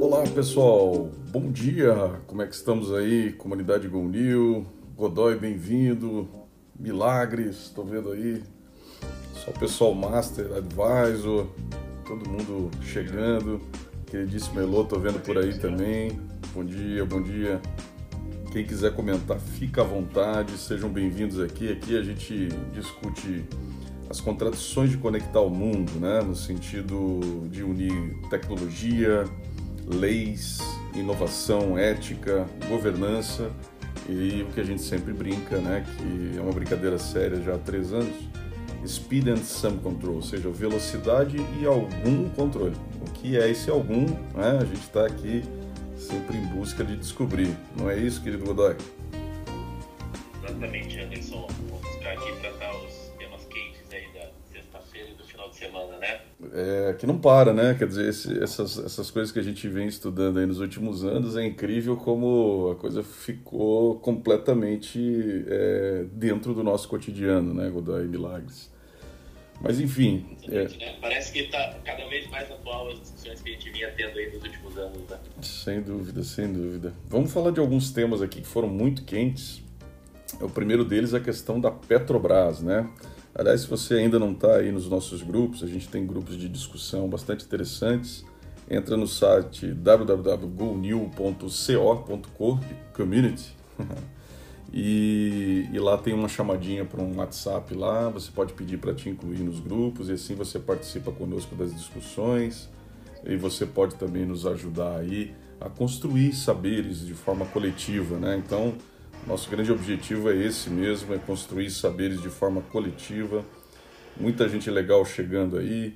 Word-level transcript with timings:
Olá 0.00 0.22
pessoal, 0.22 1.10
bom 1.32 1.50
dia, 1.50 1.92
como 2.28 2.40
é 2.40 2.46
que 2.46 2.54
estamos 2.54 2.94
aí, 2.94 3.32
comunidade 3.32 3.88
Gonil, 3.88 4.64
Godoy 4.96 5.36
bem-vindo, 5.36 6.28
Milagres, 6.78 7.56
estou 7.64 7.84
vendo 7.84 8.12
aí, 8.12 8.40
só 9.34 9.50
o 9.50 9.58
pessoal 9.58 9.92
Master, 9.94 10.52
Advisor, 10.52 11.48
todo 12.06 12.30
mundo 12.30 12.70
chegando, 12.80 13.60
queridíssimo 14.06 14.60
Elô, 14.60 14.82
estou 14.82 15.00
vendo 15.00 15.20
por 15.20 15.36
aí 15.36 15.58
também, 15.58 16.16
bom 16.54 16.64
dia, 16.64 17.04
bom 17.04 17.20
dia, 17.20 17.60
quem 18.52 18.64
quiser 18.64 18.94
comentar, 18.94 19.40
fica 19.40 19.80
à 19.80 19.84
vontade, 19.84 20.52
sejam 20.58 20.88
bem-vindos 20.88 21.40
aqui, 21.40 21.72
aqui 21.72 21.98
a 21.98 22.02
gente 22.02 22.48
discute 22.72 23.44
as 24.08 24.20
contradições 24.20 24.90
de 24.90 24.96
conectar 24.96 25.40
o 25.40 25.50
mundo, 25.50 25.90
né? 26.00 26.22
no 26.22 26.36
sentido 26.36 27.20
de 27.50 27.62
unir 27.62 28.16
tecnologia, 28.30 29.24
leis, 29.94 30.58
inovação, 30.94 31.78
ética, 31.78 32.46
governança 32.68 33.50
e 34.08 34.42
o 34.42 34.46
que 34.46 34.60
a 34.60 34.64
gente 34.64 34.82
sempre 34.82 35.12
brinca, 35.12 35.58
né? 35.58 35.84
que 35.96 36.38
é 36.38 36.40
uma 36.40 36.52
brincadeira 36.52 36.98
séria 36.98 37.40
já 37.42 37.54
há 37.54 37.58
três 37.58 37.92
anos, 37.92 38.14
speed 38.86 39.28
and 39.28 39.38
some 39.38 39.78
control, 39.78 40.16
ou 40.16 40.22
seja, 40.22 40.48
velocidade 40.50 41.36
e 41.60 41.66
algum 41.66 42.28
controle. 42.30 42.76
O 43.06 43.12
que 43.12 43.38
é 43.38 43.50
esse 43.50 43.70
algum? 43.70 44.06
Né? 44.06 44.58
A 44.60 44.64
gente 44.64 44.80
está 44.80 45.06
aqui 45.06 45.42
sempre 45.96 46.36
em 46.36 46.46
busca 46.46 46.84
de 46.84 46.96
descobrir. 46.96 47.54
Não 47.76 47.90
é 47.90 47.98
isso, 47.98 48.22
querido 48.22 48.44
Godoy? 48.44 48.76
Exatamente, 50.42 50.98
Anderson. 51.00 51.46
Vamos 51.68 51.88
ficar 51.88 52.12
aqui 52.12 52.37
É, 56.52 56.94
que 56.98 57.06
não 57.06 57.18
para, 57.18 57.52
né? 57.52 57.74
Quer 57.78 57.88
dizer, 57.88 58.08
esse, 58.08 58.42
essas, 58.42 58.78
essas 58.78 59.10
coisas 59.10 59.32
que 59.32 59.38
a 59.38 59.42
gente 59.42 59.68
vem 59.68 59.86
estudando 59.86 60.38
aí 60.38 60.46
nos 60.46 60.60
últimos 60.60 61.04
anos, 61.04 61.36
é 61.36 61.44
incrível 61.44 61.96
como 61.96 62.70
a 62.72 62.76
coisa 62.76 63.02
ficou 63.02 63.98
completamente 64.00 65.44
é, 65.46 66.06
dentro 66.12 66.54
do 66.54 66.62
nosso 66.62 66.88
cotidiano, 66.88 67.54
né, 67.54 67.68
Godoy 67.68 68.06
Milagres. 68.06 68.70
Mas 69.60 69.80
enfim. 69.80 70.24
É... 70.48 70.64
Né? 70.64 70.96
Parece 71.00 71.32
que 71.32 71.40
está 71.40 71.74
cada 71.84 72.06
vez 72.08 72.28
mais 72.30 72.50
atual 72.50 72.90
as 72.90 73.00
discussões 73.00 73.42
que 73.42 73.50
a 73.50 73.52
gente 73.52 73.70
vinha 73.70 73.90
tendo 73.96 74.18
aí 74.18 74.32
nos 74.32 74.42
últimos 74.42 74.78
anos, 74.78 74.98
né? 75.08 75.18
Sem 75.42 75.80
dúvida, 75.80 76.22
sem 76.22 76.52
dúvida. 76.52 76.92
Vamos 77.08 77.32
falar 77.32 77.50
de 77.50 77.60
alguns 77.60 77.90
temas 77.90 78.22
aqui 78.22 78.40
que 78.40 78.46
foram 78.46 78.68
muito 78.68 79.04
quentes. 79.04 79.62
O 80.40 80.48
primeiro 80.48 80.84
deles 80.84 81.12
é 81.12 81.16
a 81.16 81.20
questão 81.20 81.60
da 81.60 81.70
Petrobras, 81.70 82.60
né? 82.60 82.88
Aliás, 83.38 83.60
se 83.60 83.68
você 83.68 83.94
ainda 83.94 84.18
não 84.18 84.32
está 84.32 84.56
aí 84.56 84.72
nos 84.72 84.88
nossos 84.88 85.22
grupos, 85.22 85.62
a 85.62 85.68
gente 85.68 85.88
tem 85.88 86.04
grupos 86.04 86.36
de 86.36 86.48
discussão 86.48 87.08
bastante 87.08 87.44
interessantes. 87.44 88.24
Entra 88.68 88.96
no 88.96 89.06
site 89.06 89.72
www.gonew.co.co 89.72 92.60
community 92.92 93.54
e, 94.74 95.68
e, 95.72 95.78
lá 95.78 95.96
tem 95.96 96.14
uma 96.14 96.26
chamadinha 96.26 96.84
para 96.84 97.00
um 97.00 97.16
WhatsApp 97.16 97.72
lá. 97.74 98.08
Você 98.08 98.32
pode 98.32 98.54
pedir 98.54 98.78
para 98.78 98.92
te 98.92 99.08
incluir 99.08 99.38
nos 99.38 99.60
grupos 99.60 100.08
e 100.08 100.14
assim 100.14 100.34
você 100.34 100.58
participa 100.58 101.12
conosco 101.12 101.54
das 101.54 101.72
discussões 101.72 102.68
e 103.24 103.36
você 103.36 103.64
pode 103.64 103.94
também 103.94 104.26
nos 104.26 104.46
ajudar 104.46 104.96
aí 104.96 105.32
a 105.60 105.70
construir 105.70 106.34
saberes 106.34 107.06
de 107.06 107.14
forma 107.14 107.46
coletiva, 107.46 108.18
né? 108.18 108.42
Então 108.44 108.74
nosso 109.26 109.50
grande 109.50 109.70
objetivo 109.70 110.30
é 110.30 110.36
esse 110.36 110.70
mesmo, 110.70 111.14
é 111.14 111.18
construir 111.18 111.70
saberes 111.70 112.20
de 112.20 112.28
forma 112.28 112.62
coletiva. 112.62 113.44
Muita 114.16 114.48
gente 114.48 114.70
legal 114.70 115.04
chegando 115.04 115.58
aí. 115.58 115.94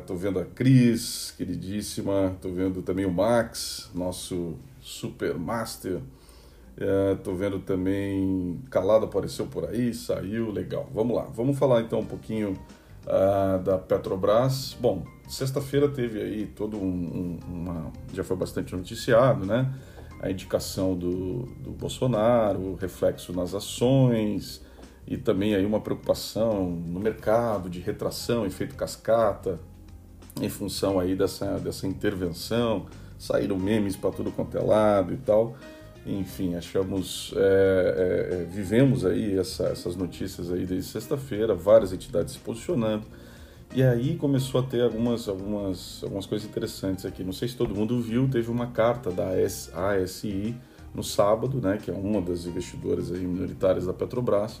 Estou 0.00 0.16
é, 0.16 0.18
vendo 0.18 0.38
a 0.38 0.44
Cris, 0.44 1.32
queridíssima. 1.36 2.32
Estou 2.36 2.52
vendo 2.52 2.82
também 2.82 3.06
o 3.06 3.10
Max, 3.10 3.90
nosso 3.94 4.56
super 4.80 5.34
master. 5.34 6.00
Estou 7.16 7.34
é, 7.34 7.36
vendo 7.36 7.58
também 7.60 8.60
Calado 8.70 9.04
apareceu 9.06 9.46
por 9.46 9.68
aí, 9.68 9.92
saiu, 9.92 10.50
legal. 10.50 10.88
Vamos 10.94 11.16
lá, 11.16 11.24
vamos 11.24 11.58
falar 11.58 11.80
então 11.82 12.00
um 12.00 12.06
pouquinho 12.06 12.56
uh, 13.06 13.62
da 13.62 13.78
Petrobras. 13.78 14.76
Bom, 14.80 15.04
sexta-feira 15.28 15.88
teve 15.88 16.20
aí 16.20 16.46
todo 16.46 16.76
um, 16.76 16.80
um, 16.82 17.38
uma. 17.48 17.92
já 18.12 18.24
foi 18.24 18.36
bastante 18.36 18.74
noticiado, 18.74 19.44
né? 19.44 19.72
A 20.20 20.30
indicação 20.30 20.94
do, 20.94 21.44
do 21.60 21.70
Bolsonaro, 21.70 22.74
reflexo 22.74 23.32
nas 23.32 23.54
ações 23.54 24.62
e 25.06 25.16
também 25.16 25.54
aí 25.54 25.64
uma 25.64 25.80
preocupação 25.80 26.70
no 26.70 27.00
mercado 27.00 27.68
de 27.70 27.80
retração, 27.80 28.44
efeito 28.44 28.74
cascata, 28.74 29.58
em 30.40 30.48
função 30.48 31.00
aí 31.00 31.16
dessa, 31.16 31.58
dessa 31.58 31.86
intervenção, 31.86 32.86
saíram 33.18 33.58
memes 33.58 33.96
para 33.96 34.10
tudo 34.10 34.30
quanto 34.30 34.56
é 34.56 34.60
lado 34.62 35.12
e 35.12 35.16
tal. 35.16 35.56
Enfim, 36.06 36.54
achamos, 36.54 37.34
é, 37.36 37.40
é, 37.40 38.34
é, 38.34 38.44
vivemos 38.44 39.04
aí 39.04 39.38
essa, 39.38 39.64
essas 39.64 39.96
notícias 39.96 40.50
aí 40.50 40.64
desde 40.64 40.90
sexta-feira, 40.90 41.54
várias 41.54 41.92
entidades 41.92 42.34
se 42.34 42.38
posicionando. 42.38 43.04
E 43.72 43.84
aí 43.84 44.16
começou 44.16 44.60
a 44.60 44.64
ter 44.64 44.82
algumas, 44.82 45.28
algumas, 45.28 46.02
algumas 46.02 46.26
coisas 46.26 46.48
interessantes 46.48 47.06
aqui. 47.06 47.22
Não 47.22 47.32
sei 47.32 47.46
se 47.46 47.56
todo 47.56 47.72
mundo 47.72 48.00
viu, 48.00 48.28
teve 48.28 48.50
uma 48.50 48.66
carta 48.66 49.12
da 49.12 49.28
ASI 49.28 50.56
no 50.92 51.04
sábado, 51.04 51.60
né, 51.60 51.78
que 51.80 51.88
é 51.88 51.94
uma 51.94 52.20
das 52.20 52.46
investidoras 52.46 53.10
minoritárias 53.10 53.86
da 53.86 53.92
Petrobras, 53.92 54.60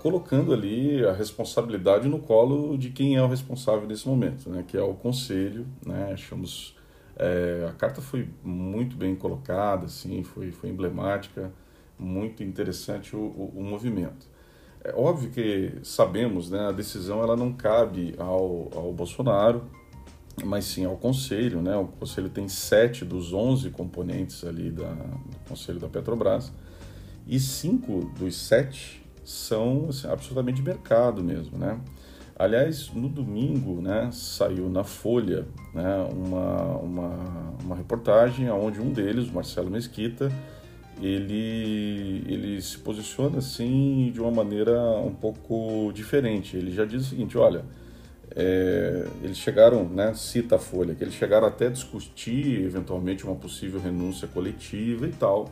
colocando 0.00 0.52
ali 0.52 1.04
a 1.04 1.12
responsabilidade 1.12 2.06
no 2.08 2.20
colo 2.20 2.78
de 2.78 2.90
quem 2.90 3.16
é 3.16 3.22
o 3.22 3.26
responsável 3.26 3.88
nesse 3.88 4.06
momento, 4.06 4.48
né, 4.48 4.64
que 4.64 4.76
é 4.76 4.82
o 4.82 4.94
conselho. 4.94 5.66
Né, 5.84 6.12
achamos 6.12 6.76
é, 7.16 7.66
a 7.68 7.72
carta 7.72 8.00
foi 8.00 8.28
muito 8.44 8.96
bem 8.96 9.16
colocada, 9.16 9.86
assim, 9.86 10.22
foi, 10.22 10.52
foi 10.52 10.70
emblemática, 10.70 11.52
muito 11.98 12.44
interessante 12.44 13.16
o, 13.16 13.18
o, 13.18 13.52
o 13.56 13.64
movimento. 13.64 14.28
É 14.84 14.92
óbvio 14.94 15.30
que 15.30 15.72
sabemos, 15.82 16.50
né, 16.50 16.68
a 16.68 16.72
decisão 16.72 17.22
ela 17.22 17.36
não 17.36 17.52
cabe 17.52 18.14
ao, 18.18 18.68
ao 18.74 18.92
Bolsonaro, 18.92 19.64
mas 20.44 20.64
sim 20.64 20.84
ao 20.84 20.96
Conselho. 20.96 21.60
Né? 21.60 21.76
O 21.76 21.86
Conselho 21.86 22.28
tem 22.28 22.48
sete 22.48 23.04
dos 23.04 23.32
onze 23.32 23.70
componentes 23.70 24.44
ali 24.44 24.70
da, 24.70 24.90
do 24.90 25.48
Conselho 25.48 25.78
da 25.78 25.88
Petrobras 25.88 26.52
e 27.26 27.38
cinco 27.38 28.10
dos 28.18 28.36
sete 28.36 29.04
são 29.24 29.86
assim, 29.90 30.08
absolutamente 30.08 30.56
de 30.56 30.62
mercado 30.62 31.22
mesmo. 31.22 31.58
Né? 31.58 31.78
Aliás, 32.38 32.90
no 32.94 33.08
domingo 33.08 33.82
né, 33.82 34.10
saiu 34.12 34.70
na 34.70 34.84
Folha 34.84 35.44
né, 35.74 36.08
uma, 36.10 36.76
uma, 36.76 37.54
uma 37.62 37.76
reportagem 37.76 38.48
onde 38.50 38.80
um 38.80 38.92
deles, 38.92 39.30
Marcelo 39.30 39.70
Mesquita, 39.70 40.32
ele, 41.00 42.24
ele 42.26 42.60
se 42.62 42.78
posiciona 42.78 43.38
assim 43.38 44.10
de 44.12 44.20
uma 44.20 44.30
maneira 44.30 44.80
um 44.98 45.14
pouco 45.14 45.92
diferente. 45.92 46.56
Ele 46.56 46.70
já 46.72 46.84
diz 46.84 47.06
o 47.06 47.08
seguinte: 47.10 47.36
olha, 47.38 47.64
é, 48.34 49.06
eles 49.22 49.38
chegaram, 49.38 49.88
né, 49.88 50.12
cita 50.14 50.56
a 50.56 50.58
Folha, 50.58 50.94
que 50.94 51.02
eles 51.02 51.14
chegaram 51.14 51.46
até 51.46 51.66
a 51.66 51.70
discutir 51.70 52.62
eventualmente 52.62 53.24
uma 53.24 53.36
possível 53.36 53.80
renúncia 53.80 54.28
coletiva 54.28 55.06
e 55.06 55.12
tal, 55.12 55.50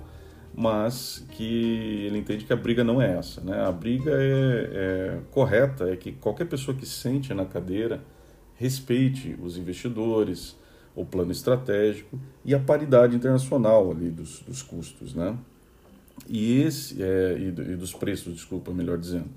mas 0.55 1.25
que 1.31 2.07
ele 2.07 2.19
entende 2.19 2.45
que 2.45 2.53
a 2.53 2.57
briga 2.57 2.85
não 2.85 3.01
é 3.01 3.17
essa. 3.19 3.41
Né? 3.41 3.61
A 3.61 3.73
briga 3.73 4.13
é, 4.13 4.71
é 4.73 5.19
correta, 5.31 5.89
é 5.91 5.97
que 5.97 6.13
qualquer 6.13 6.47
pessoa 6.47 6.77
que 6.77 6.87
sente 6.87 7.33
na 7.35 7.45
cadeira 7.45 8.01
respeite 8.55 9.37
os 9.43 9.57
investidores 9.57 10.57
o 10.97 11.05
plano 11.05 11.31
estratégico 11.31 12.19
e 12.45 12.55
a 12.55 12.59
paridade 12.59 13.15
internacional 13.15 13.91
ali 13.91 14.11
dos, 14.11 14.41
dos 14.41 14.63
custos, 14.63 15.15
né? 15.15 15.37
E 16.27 16.63
esse 16.63 17.01
é, 17.03 17.37
e, 17.39 17.49
e 17.49 17.77
dos 17.77 17.93
preços, 17.93 18.35
desculpa, 18.35 18.73
melhor 18.73 18.99
dizendo. 18.99 19.29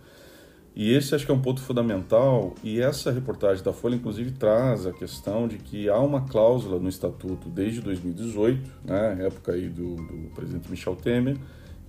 E 0.76 0.94
esse 0.94 1.14
acho 1.14 1.26
que 1.26 1.32
é 1.32 1.36
um 1.36 1.42
ponto 1.42 1.62
fundamental, 1.62 2.56
e 2.64 2.80
essa 2.80 3.12
reportagem 3.12 3.62
da 3.62 3.74
Folha, 3.74 3.96
inclusive, 3.96 4.32
traz 4.32 4.86
a 4.86 4.94
questão 4.94 5.46
de 5.46 5.58
que 5.58 5.90
há 5.90 6.00
uma 6.00 6.22
cláusula 6.22 6.80
no 6.80 6.88
Estatuto 6.88 7.50
desde 7.50 7.82
2018, 7.82 8.72
né, 8.86 9.26
época 9.26 9.52
aí 9.52 9.68
do, 9.68 9.96
do 9.96 10.32
presidente 10.34 10.72
Michel 10.72 10.96
Temer, 10.96 11.38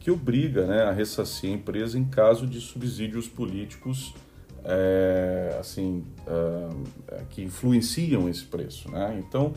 que 0.00 0.10
obriga 0.10 0.66
né, 0.66 0.82
a 0.82 0.90
ressarcir 0.90 1.50
a 1.50 1.52
empresa 1.52 1.96
em 1.96 2.04
caso 2.04 2.46
de 2.46 2.60
subsídios 2.60 3.28
políticos 3.28 4.12
é, 4.64 5.56
assim, 5.58 6.04
é, 6.26 7.22
que 7.30 7.42
influenciam 7.42 8.28
esse 8.28 8.44
preço. 8.44 8.90
Né? 8.90 9.22
Então, 9.26 9.52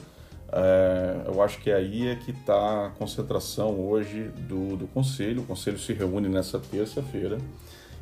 é, 0.52 1.24
eu 1.26 1.42
acho 1.42 1.60
que 1.60 1.72
aí 1.72 2.08
é 2.08 2.16
que 2.16 2.32
está 2.32 2.88
a 2.88 2.90
concentração 2.92 3.80
hoje 3.80 4.32
do, 4.48 4.76
do 4.76 4.88
Conselho. 4.88 5.42
O 5.42 5.46
Conselho 5.46 5.80
se 5.80 5.94
reúne 5.94 6.30
nessa 6.30 6.60
terça-feira 6.60 7.38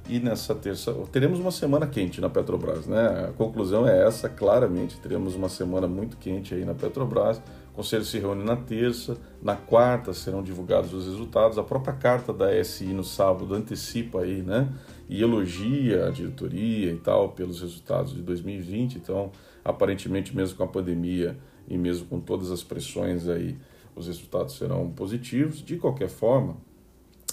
e 0.09 0.19
nessa 0.19 0.53
terça 0.53 0.93
teremos 1.11 1.39
uma 1.39 1.51
semana 1.51 1.87
quente 1.87 2.19
na 2.19 2.29
Petrobras, 2.29 2.85
né? 2.87 3.29
A 3.29 3.33
conclusão 3.33 3.87
é 3.87 4.05
essa, 4.05 4.27
claramente 4.27 4.99
teremos 4.99 5.35
uma 5.35 5.47
semana 5.47 5.87
muito 5.87 6.17
quente 6.17 6.53
aí 6.53 6.65
na 6.65 6.73
Petrobras. 6.73 7.41
O 7.71 7.75
conselho 7.75 8.03
se 8.03 8.19
reúne 8.19 8.43
na 8.43 8.57
terça, 8.57 9.17
na 9.41 9.55
quarta 9.55 10.13
serão 10.13 10.43
divulgados 10.43 10.93
os 10.93 11.05
resultados. 11.05 11.57
A 11.57 11.63
própria 11.63 11.93
carta 11.93 12.33
da 12.33 12.61
SI 12.63 12.85
no 12.87 13.03
sábado 13.03 13.53
antecipa 13.55 14.21
aí, 14.21 14.41
né? 14.41 14.67
E 15.07 15.21
elogia 15.21 16.07
a 16.07 16.11
diretoria 16.11 16.91
e 16.91 16.97
tal 16.97 17.29
pelos 17.29 17.61
resultados 17.61 18.13
de 18.13 18.21
2020. 18.21 18.95
Então, 18.95 19.31
aparentemente 19.63 20.35
mesmo 20.35 20.57
com 20.57 20.63
a 20.63 20.67
pandemia 20.67 21.37
e 21.67 21.77
mesmo 21.77 22.05
com 22.07 22.19
todas 22.19 22.51
as 22.51 22.61
pressões 22.61 23.29
aí, 23.29 23.57
os 23.95 24.07
resultados 24.07 24.57
serão 24.57 24.89
positivos. 24.91 25.63
De 25.63 25.77
qualquer 25.77 26.09
forma, 26.09 26.57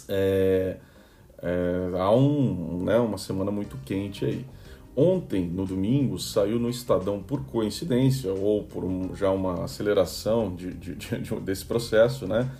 é, 0.08 0.76
é, 1.42 1.98
há 1.98 2.10
um, 2.12 2.84
né, 2.84 2.98
uma 2.98 3.18
semana 3.18 3.50
muito 3.50 3.76
quente 3.84 4.24
aí. 4.24 4.44
Ontem, 5.00 5.46
no 5.46 5.64
domingo, 5.64 6.18
saiu 6.18 6.58
no 6.58 6.68
Estadão, 6.68 7.22
por 7.22 7.44
coincidência 7.44 8.32
ou 8.32 8.64
por 8.64 8.84
um, 8.84 9.14
já 9.14 9.30
uma 9.30 9.62
aceleração 9.62 10.52
de, 10.52 10.74
de, 10.74 10.96
de, 10.96 11.34
desse 11.36 11.64
processo, 11.64 12.26
né? 12.26 12.50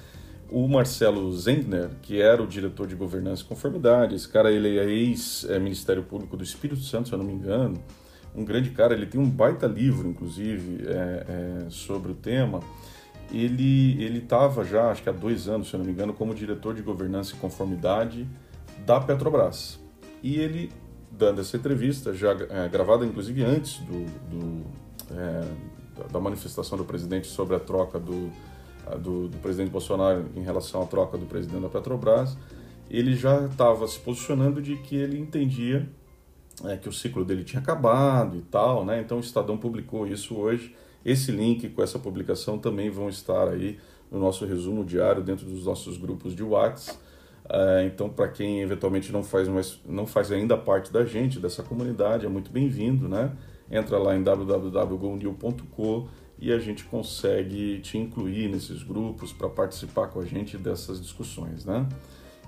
o 0.49 0.69
Marcelo 0.69 1.31
Zengner, 1.32 1.90
que 2.00 2.20
era 2.20 2.40
o 2.40 2.46
diretor 2.46 2.87
de 2.87 2.94
governança 2.94 3.43
e 3.43 3.44
conformidade, 3.44 4.14
esse 4.14 4.29
cara 4.29 4.52
ele 4.52 4.79
é 4.79 4.88
ex-Ministério 4.88 6.05
Público 6.05 6.37
do 6.37 6.44
Espírito 6.44 6.81
Santo, 6.81 7.08
se 7.08 7.14
eu 7.14 7.19
não 7.19 7.25
me 7.25 7.32
engano, 7.32 7.82
um 8.35 8.44
grande 8.44 8.70
cara, 8.70 8.94
ele 8.94 9.06
tem 9.06 9.20
um 9.20 9.29
baita 9.29 9.67
livro, 9.67 10.08
inclusive, 10.08 10.87
é, 10.87 11.64
é, 11.67 11.70
sobre 11.70 12.12
o 12.12 12.14
tema. 12.14 12.61
Ele 13.32 14.00
ele 14.00 14.19
estava 14.19 14.64
já, 14.64 14.93
acho 14.93 15.02
que 15.02 15.08
há 15.08 15.12
dois 15.12 15.49
anos, 15.49 15.69
se 15.69 15.75
eu 15.75 15.79
não 15.79 15.84
me 15.84 15.91
engano, 15.91 16.14
como 16.14 16.32
diretor 16.32 16.73
de 16.73 16.82
governança 16.82 17.34
e 17.34 17.37
conformidade 17.38 18.29
da 18.87 19.00
Petrobras. 19.00 19.81
E 20.23 20.37
ele, 20.37 20.70
dando 21.10 21.40
essa 21.40 21.56
entrevista, 21.56 22.12
já 22.14 22.32
é, 22.32 22.69
gravada 22.69 23.05
inclusive 23.05 23.43
antes 23.43 23.78
do, 23.81 24.05
do 24.31 24.64
é, 25.10 25.78
da 26.12 26.20
manifestação 26.20 26.78
do 26.78 26.84
presidente 26.84 27.26
sobre 27.26 27.56
a 27.56 27.60
troca 27.60 27.99
do, 27.99 28.31
do, 29.00 29.28
do, 29.28 29.37
presidente 29.38 29.70
Bolsonaro 29.70 30.26
em 30.37 30.43
relação 30.43 30.82
à 30.82 30.87
troca 30.87 31.19
do 31.19 31.26
presidente 31.26 31.62
da 31.62 31.69
Petrobras, 31.69 32.37
ele 32.88 33.16
já 33.16 33.44
estava 33.46 33.87
se 33.88 33.99
posicionando 33.99 34.62
de 34.62 34.76
que 34.76 34.96
ele 34.96 35.19
entendia 35.19 35.88
é, 36.64 36.76
que 36.76 36.88
o 36.88 36.93
ciclo 36.93 37.25
dele 37.25 37.44
tinha 37.44 37.60
acabado 37.60 38.37
e 38.37 38.43
tal, 38.43 38.84
né? 38.84 39.00
Então 39.00 39.19
o 39.19 39.20
Estadão 39.20 39.56
publicou 39.56 40.06
isso 40.06 40.37
hoje. 40.37 40.75
Esse 41.05 41.31
link 41.31 41.69
com 41.69 41.82
essa 41.82 41.99
publicação 41.99 42.58
também 42.58 42.90
vão 42.90 43.08
estar 43.08 43.49
aí 43.49 43.78
no 44.10 44.19
nosso 44.19 44.44
resumo 44.44 44.84
diário 44.84 45.22
dentro 45.22 45.46
dos 45.46 45.64
nossos 45.64 45.96
grupos 45.96 46.34
de 46.34 46.43
WhatsApp. 46.43 46.99
É, 47.50 47.85
então, 47.87 48.11
para 48.11 48.29
quem 48.29 48.61
eventualmente 48.61 49.11
não 49.11 49.23
faz, 49.23 49.49
mais, 49.49 49.81
não 49.87 50.06
faz 50.06 50.31
ainda 50.31 50.56
parte 50.56 50.93
da 50.93 51.05
gente, 51.05 51.39
dessa 51.39 51.62
comunidade, 51.62 52.27
é 52.27 52.29
muito 52.29 52.50
bem-vindo, 52.50 53.09
né? 53.09 53.33
Entra 53.71 53.99
lá 53.99 54.15
em 54.17 54.23
www.gonil.com 54.23 56.09
e 56.39 56.53
a 56.53 56.59
gente 56.59 56.85
consegue 56.85 57.81
te 57.81 57.99
incluir 57.99 58.49
nesses 58.49 58.83
grupos 58.83 59.33
para 59.33 59.49
participar 59.49 60.09
com 60.09 60.21
a 60.21 60.25
gente 60.25 60.56
dessas 60.56 61.00
discussões, 61.00 61.65
né? 61.65 61.87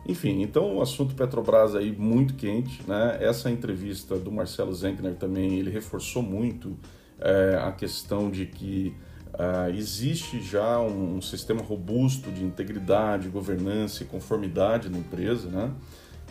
Enfim, 0.06 0.42
então 0.42 0.76
o 0.76 0.82
assunto 0.82 1.14
Petrobras 1.14 1.74
aí 1.74 1.92
muito 1.92 2.34
quente, 2.34 2.82
né? 2.86 3.18
Essa 3.20 3.50
entrevista 3.50 4.16
do 4.16 4.30
Marcelo 4.30 4.72
Zenkner 4.74 5.14
também 5.14 5.58
ele 5.58 5.70
reforçou 5.70 6.22
muito 6.22 6.76
é, 7.18 7.58
a 7.62 7.72
questão 7.72 8.30
de 8.30 8.46
que 8.46 8.94
é, 9.38 9.70
existe 9.70 10.40
já 10.40 10.80
um, 10.80 11.16
um, 11.16 11.22
sistema 11.22 11.62
robusto 11.62 12.30
de 12.30 12.44
integridade, 12.44 13.28
governança 13.28 14.02
e 14.02 14.06
conformidade 14.06 14.88
na 14.88 14.98
empresa, 14.98 15.48
né? 15.48 15.72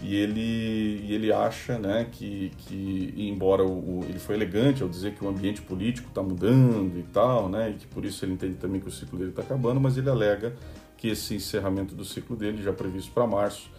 E 0.01 0.15
ele, 0.15 1.01
e 1.05 1.13
ele 1.13 1.31
acha 1.31 1.77
né, 1.77 2.07
que, 2.09 2.53
que 2.59 3.13
embora 3.17 3.65
o, 3.65 4.05
ele 4.07 4.17
foi 4.17 4.35
elegante 4.35 4.81
ao 4.81 4.87
dizer 4.87 5.13
que 5.13 5.23
o 5.23 5.27
ambiente 5.27 5.61
político 5.61 6.07
está 6.07 6.23
mudando 6.23 6.97
e 6.97 7.03
tal, 7.03 7.49
né, 7.49 7.71
e 7.71 7.73
que 7.73 7.85
por 7.87 8.05
isso 8.05 8.23
ele 8.23 8.31
entende 8.31 8.55
também 8.55 8.79
que 8.79 8.87
o 8.87 8.91
ciclo 8.91 9.19
dele 9.19 9.31
está 9.31 9.41
acabando, 9.41 9.77
mas 9.77 9.97
ele 9.97 10.09
alega 10.09 10.55
que 10.95 11.09
esse 11.09 11.35
encerramento 11.35 11.95
do 11.95 12.05
ciclo 12.05 12.37
dele, 12.37 12.63
já 12.63 12.71
previsto 12.71 13.11
para 13.11 13.27
março, 13.27 13.69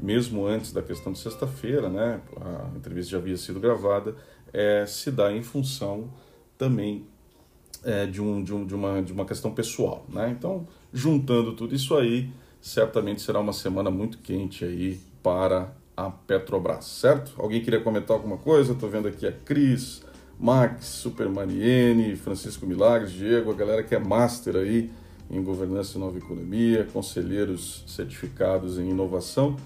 mesmo 0.00 0.46
antes 0.46 0.72
da 0.72 0.82
questão 0.82 1.12
de 1.12 1.20
sexta-feira, 1.20 1.88
né, 1.88 2.20
a 2.40 2.76
entrevista 2.76 3.12
já 3.12 3.18
havia 3.18 3.36
sido 3.36 3.60
gravada, 3.60 4.16
é, 4.52 4.84
se 4.84 5.12
dá 5.12 5.32
em 5.32 5.44
função 5.44 6.12
também 6.56 7.06
é, 7.84 8.06
de, 8.06 8.20
um, 8.20 8.42
de, 8.42 8.54
um, 8.54 8.66
de, 8.66 8.74
uma, 8.74 9.02
de 9.02 9.12
uma 9.12 9.24
questão 9.24 9.52
pessoal. 9.52 10.04
Né? 10.08 10.34
Então, 10.36 10.66
juntando 10.92 11.52
tudo 11.52 11.74
isso 11.74 11.96
aí, 11.96 12.30
certamente 12.60 13.22
será 13.22 13.40
uma 13.40 13.52
semana 13.52 13.90
muito 13.90 14.18
quente 14.18 14.64
aí 14.64 15.00
para 15.22 15.72
a 15.96 16.10
Petrobras, 16.10 16.84
certo? 16.84 17.32
Alguém 17.38 17.60
queria 17.60 17.80
comentar 17.80 18.16
alguma 18.16 18.36
coisa? 18.36 18.72
Estou 18.72 18.88
vendo 18.88 19.08
aqui 19.08 19.26
a 19.26 19.32
Cris, 19.32 20.02
Max, 20.38 20.86
Supermaniene, 20.86 22.14
Francisco 22.14 22.64
Milagres, 22.64 23.10
Diego, 23.10 23.50
a 23.50 23.54
galera 23.54 23.82
que 23.82 23.94
é 23.94 23.98
master 23.98 24.56
aí 24.56 24.90
em 25.30 25.42
governança 25.42 25.98
e 25.98 26.00
nova 26.00 26.16
economia, 26.16 26.86
conselheiros 26.92 27.84
certificados 27.86 28.78
em 28.78 28.90
inovação. 28.90 29.56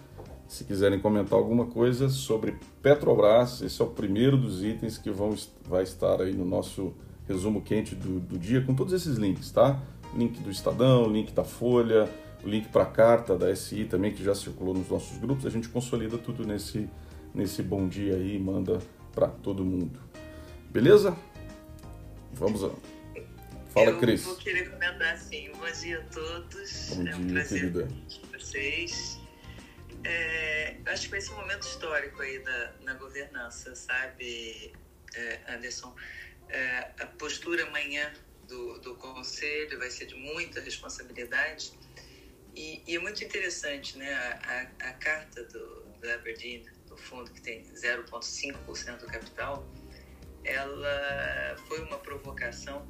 Se 0.49 0.65
quiserem 0.65 0.99
comentar 0.99 1.39
alguma 1.39 1.67
coisa 1.67 2.09
sobre 2.09 2.57
Petrobras, 2.83 3.63
esse 3.63 3.81
é 3.81 3.85
o 3.85 3.89
primeiro 3.89 4.37
dos 4.37 4.63
itens 4.63 4.99
que 4.99 5.11
vão, 5.11 5.35
vai 5.69 5.83
estar 5.83 6.21
aí 6.21 6.33
no 6.33 6.45
nosso 6.45 6.93
resumo 7.33 7.63
quente 7.63 7.95
do, 7.95 8.21
do 8.21 8.39
dia, 8.39 8.61
com 8.61 8.75
todos 8.75 8.93
esses 8.93 9.17
links, 9.17 9.51
tá? 9.51 9.81
Link 10.15 10.41
do 10.41 10.51
Estadão, 10.51 11.11
link 11.11 11.33
da 11.33 11.45
Folha, 11.45 12.09
o 12.45 12.49
link 12.49 12.69
para 12.69 12.83
a 12.83 12.87
carta 12.87 13.37
da 13.37 13.55
SI 13.55 13.85
também, 13.85 14.13
que 14.13 14.23
já 14.23 14.35
circulou 14.35 14.75
nos 14.75 14.89
nossos 14.89 15.17
grupos. 15.19 15.47
A 15.47 15.51
gente 15.51 15.69
consolida 15.69 16.19
tudo 16.19 16.47
nesse, 16.47 16.89
nesse 17.35 17.63
bom 17.63 17.89
dia 17.89 18.15
aí 18.15 18.37
e 18.37 18.39
manda 18.39 18.79
para 19.13 19.29
todo 19.29 19.65
mundo. 19.65 19.99
Beleza? 20.71 21.17
Vamos 22.33 22.63
lá. 22.63 22.75
Fala, 23.73 23.91
eu 23.91 23.99
Cris. 23.99 24.25
vou 24.25 24.37
querer 24.37 24.71
comentar 24.71 25.15
assim. 25.15 25.51
Bom 25.53 25.81
dia 25.81 25.99
a 26.01 26.03
todos. 26.15 26.95
Bom 26.95 27.07
é 27.09 27.17
um 27.17 27.27
dia, 27.27 27.33
prazer 27.33 27.61
querida. 27.61 27.89
vocês. 28.39 29.19
É, 30.05 30.77
eu 30.85 30.93
acho 30.93 31.05
que 31.05 31.11
vai 31.11 31.21
ser 31.21 31.33
um 31.33 31.37
momento 31.37 31.63
histórico 31.63 32.21
aí 32.21 32.39
da, 32.41 32.73
na 32.85 32.95
governança, 32.95 33.75
sabe, 33.75 34.73
é, 35.15 35.41
Anderson? 35.49 35.95
É, 36.53 36.93
a 37.01 37.07
postura 37.07 37.65
amanhã 37.67 38.13
do, 38.47 38.79
do 38.81 38.95
Conselho 38.97 39.79
vai 39.79 39.91
ser 39.91 40.07
de 40.07 40.15
muita 40.15 40.61
responsabilidade 40.61 41.73
e, 42.55 42.83
e 42.87 42.97
é 42.97 42.99
muito 42.99 43.25
interessante, 43.25 43.97
né? 43.97 44.13
A, 44.13 44.69
a, 44.85 44.91
a 44.91 44.93
carta 44.95 45.43
do, 45.45 45.83
do 46.01 46.11
Aberdeen, 46.11 46.67
do 46.87 46.97
fundo 46.97 47.31
que 47.31 47.41
tem 47.41 47.63
0,5% 47.63 48.99
do 48.99 49.07
capital, 49.07 49.67
ela 50.45 51.57
foi 51.67 51.81
uma 51.83 51.99
provocação 51.99 52.87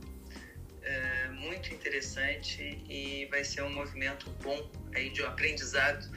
é, 0.83 1.29
muito 1.29 1.73
interessante 1.73 2.83
e 2.89 3.27
vai 3.27 3.45
ser 3.45 3.63
um 3.63 3.73
movimento 3.73 4.29
bom 4.43 4.71
aí 4.95 5.11
de 5.11 5.23
um 5.23 5.27
aprendizado. 5.27 6.11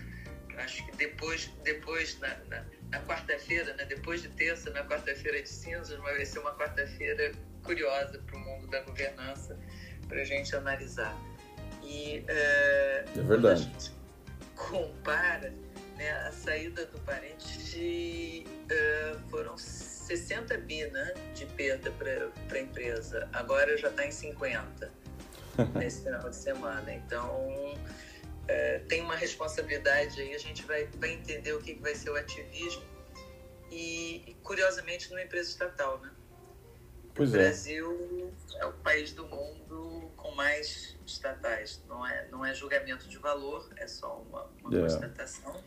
Acho 0.58 0.86
que 0.86 0.96
depois, 0.96 1.52
depois 1.64 2.18
na, 2.20 2.36
na, 2.46 2.66
na 2.92 3.02
quarta-feira, 3.02 3.74
né, 3.74 3.86
depois 3.86 4.22
de 4.22 4.30
terça, 4.30 4.70
na 4.72 4.84
quarta-feira 4.84 5.42
de 5.42 5.50
cinzas, 5.50 5.98
vai 6.00 6.26
ser 6.26 6.40
uma 6.40 6.56
quarta-feira 6.56 7.32
curiosa 7.64 8.20
para 8.20 8.38
o 8.38 8.40
mundo 8.40 8.68
da 8.68 8.82
governança 8.82 9.58
para 10.08 10.22
a 10.22 10.24
gente 10.24 10.56
analisar. 10.56 11.16
E 11.84 12.24
é, 12.28 13.06
é 13.16 13.22
verdade. 13.22 13.62
a 13.62 13.64
gente 13.64 13.92
compara 14.56 15.54
né, 15.98 16.12
a 16.28 16.32
saída 16.32 16.86
do 16.86 17.00
parente 17.02 18.46
uh, 18.66 19.30
foram 19.30 19.58
60 19.58 20.58
bi 20.60 20.86
né, 20.88 21.14
de 21.34 21.46
perda 21.46 21.92
para 21.92 22.58
a 22.58 22.62
empresa. 22.62 23.28
Agora 23.34 23.78
já 23.78 23.90
está 23.90 24.06
em 24.06 24.12
50 24.12 24.92
nesse 25.76 26.04
final 26.04 26.30
de 26.30 26.36
semana. 26.36 26.94
Então 26.94 27.78
uh, 28.46 28.86
tem 28.88 29.02
uma 29.02 29.16
responsabilidade 29.16 30.22
aí, 30.22 30.34
a 30.34 30.40
gente 30.40 30.64
vai, 30.64 30.86
vai 30.98 31.14
entender 31.14 31.54
o 31.54 31.62
que, 31.62 31.76
que 31.76 31.82
vai 31.82 31.96
ser 31.96 32.10
o 32.10 32.16
ativismo. 32.16 32.84
E, 33.72 34.36
curiosamente, 34.44 35.10
numa 35.10 35.22
empresa 35.22 35.50
estatal, 35.50 36.00
né? 36.00 36.12
Pois 37.14 37.32
o 37.32 37.36
é. 37.36 37.40
Brasil 37.40 38.34
é 38.60 38.66
o 38.66 38.74
país 38.74 39.12
do 39.14 39.26
mundo 39.28 40.12
com 40.16 40.32
mais 40.32 40.96
estatais. 41.06 41.82
Não 41.88 42.06
é, 42.06 42.28
não 42.30 42.46
é 42.46 42.54
julgamento 42.54 43.08
de 43.08 43.18
valor, 43.18 43.70
é 43.78 43.88
só 43.88 44.22
uma, 44.22 44.50
uma 44.64 44.78
É. 44.78 44.82
constatação. 44.82 45.64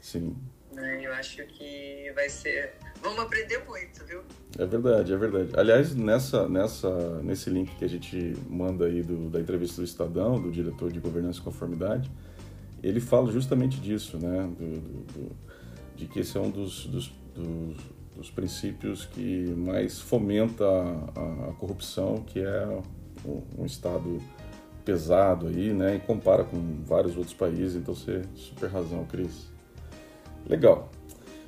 Sim, 0.00 0.36
Né? 0.72 1.00
Eu 1.04 1.12
acho 1.14 1.44
que 1.46 2.12
vai 2.14 2.28
ser. 2.28 2.74
Vamos 3.02 3.18
aprender 3.20 3.58
muito, 3.66 4.04
viu? 4.04 4.22
é 4.58 4.66
verdade, 4.66 5.12
é 5.12 5.16
verdade. 5.16 5.50
Aliás, 5.56 5.94
nessa, 5.94 6.48
nessa, 6.48 7.20
nesse 7.22 7.48
link 7.50 7.74
que 7.76 7.84
a 7.84 7.88
gente 7.88 8.36
manda 8.48 8.84
aí 8.86 9.02
do, 9.02 9.28
da 9.30 9.40
entrevista 9.40 9.80
do 9.80 9.84
Estadão, 9.84 10.40
do 10.40 10.50
diretor 10.50 10.92
de 10.92 11.00
governança 11.00 11.40
e 11.40 11.42
conformidade, 11.42 12.10
ele 12.82 13.00
fala 13.00 13.30
justamente 13.32 13.80
disso, 13.80 14.18
né? 14.18 14.48
Do, 14.58 14.80
do- 15.12 15.50
de 15.96 16.06
que 16.06 16.20
esse 16.20 16.36
é 16.36 16.40
um 16.40 16.50
dos, 16.50 16.86
dos, 16.86 17.12
dos, 17.34 17.76
dos 18.16 18.30
princípios 18.30 19.04
que 19.04 19.46
mais 19.54 20.00
fomenta 20.00 20.64
a, 20.64 21.50
a 21.50 21.52
corrupção, 21.58 22.22
que 22.26 22.38
é 22.40 22.66
um, 23.24 23.42
um 23.58 23.66
Estado 23.66 24.18
pesado 24.84 25.46
aí, 25.48 25.72
né? 25.74 25.96
E 25.96 26.00
compara 26.00 26.42
com 26.44 26.82
vários 26.86 27.16
outros 27.16 27.34
países, 27.34 27.76
então 27.76 27.94
você 27.94 28.22
super 28.34 28.70
razão, 28.70 29.04
Cris. 29.04 29.50
Legal. 30.48 30.90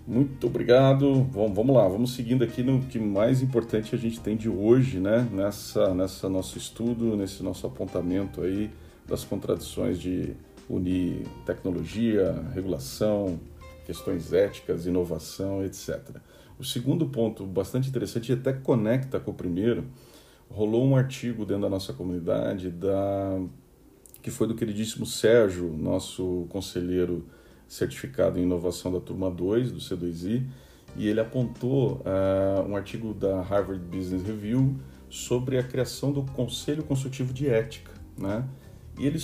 Muito 0.07 0.49
obrigado. 0.49 1.23
Vamos, 1.33 1.75
lá, 1.75 1.87
vamos 1.87 2.15
seguindo 2.15 2.43
aqui 2.43 2.63
no 2.63 2.81
que 2.83 2.99
mais 2.99 3.41
importante 3.41 3.95
a 3.95 3.99
gente 3.99 4.19
tem 4.21 4.37
de 4.37 4.49
hoje, 4.49 4.99
né? 4.99 5.29
Nessa, 5.31 5.95
nessa 5.95 6.29
nosso 6.29 6.59
estudo, 6.59 7.17
nesse 7.17 7.43
nosso 7.43 7.67
apontamento 7.67 8.43
aí 8.43 8.71
das 9.07 9.23
contradições 9.23 10.01
de 10.01 10.35
unir 10.69 11.23
tecnologia, 11.47 12.35
regulação, 12.53 13.39
questões 13.87 14.33
éticas, 14.33 14.87
inovação, 14.87 15.65
etc. 15.65 16.01
O 16.59 16.65
segundo 16.65 17.07
ponto 17.07 17.47
bastante 17.47 17.89
interessante 17.89 18.31
e 18.31 18.35
até 18.35 18.53
conecta 18.53 19.21
com 19.21 19.31
o 19.31 19.35
primeiro 19.35 19.85
rolou 20.51 20.85
um 20.85 20.97
artigo 20.97 21.45
dentro 21.45 21.63
da 21.63 21.69
nossa 21.69 21.93
comunidade 21.93 22.71
da 22.71 23.41
que 24.21 24.31
foi 24.31 24.47
do 24.47 24.55
queridíssimo 24.55 25.05
Sérgio, 25.05 25.77
nosso 25.77 26.47
conselheiro 26.49 27.27
certificado 27.73 28.39
em 28.39 28.43
inovação 28.43 28.93
da 28.93 29.01
turma 29.01 29.31
2 29.31 29.73
do 29.73 29.79
C2I, 29.79 30.45
e 30.95 31.09
ele 31.09 31.21
apontou 31.21 32.03
uh, 32.05 32.69
um 32.69 32.77
artigo 32.77 33.15
da 33.15 33.41
Harvard 33.41 33.83
Business 33.83 34.23
Review 34.23 34.77
sobre 35.09 35.57
a 35.57 35.63
criação 35.63 36.13
do 36.13 36.23
Conselho 36.23 36.83
Consultivo 36.83 37.33
de 37.33 37.49
Ética, 37.49 37.91
né? 38.19 38.47
E 38.99 39.07
ele, 39.07 39.19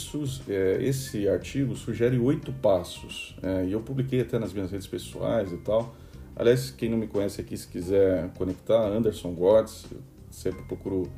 é, 0.48 0.78
esse 0.82 1.28
artigo 1.28 1.76
sugere 1.76 2.18
oito 2.18 2.50
passos, 2.54 3.36
é, 3.42 3.66
e 3.66 3.72
eu 3.72 3.80
publiquei 3.82 4.22
até 4.22 4.38
nas 4.38 4.50
minhas 4.54 4.70
redes 4.70 4.86
pessoais 4.86 5.52
e 5.52 5.58
tal. 5.58 5.94
Aliás, 6.34 6.70
quem 6.70 6.88
não 6.88 6.96
me 6.96 7.06
conhece 7.06 7.42
aqui, 7.42 7.54
se 7.54 7.68
quiser 7.68 8.30
conectar, 8.30 8.82
Anderson 8.86 9.34
Gods, 9.34 9.84
eu 9.92 9.98
sempre 10.30 10.62
procuro 10.62 11.10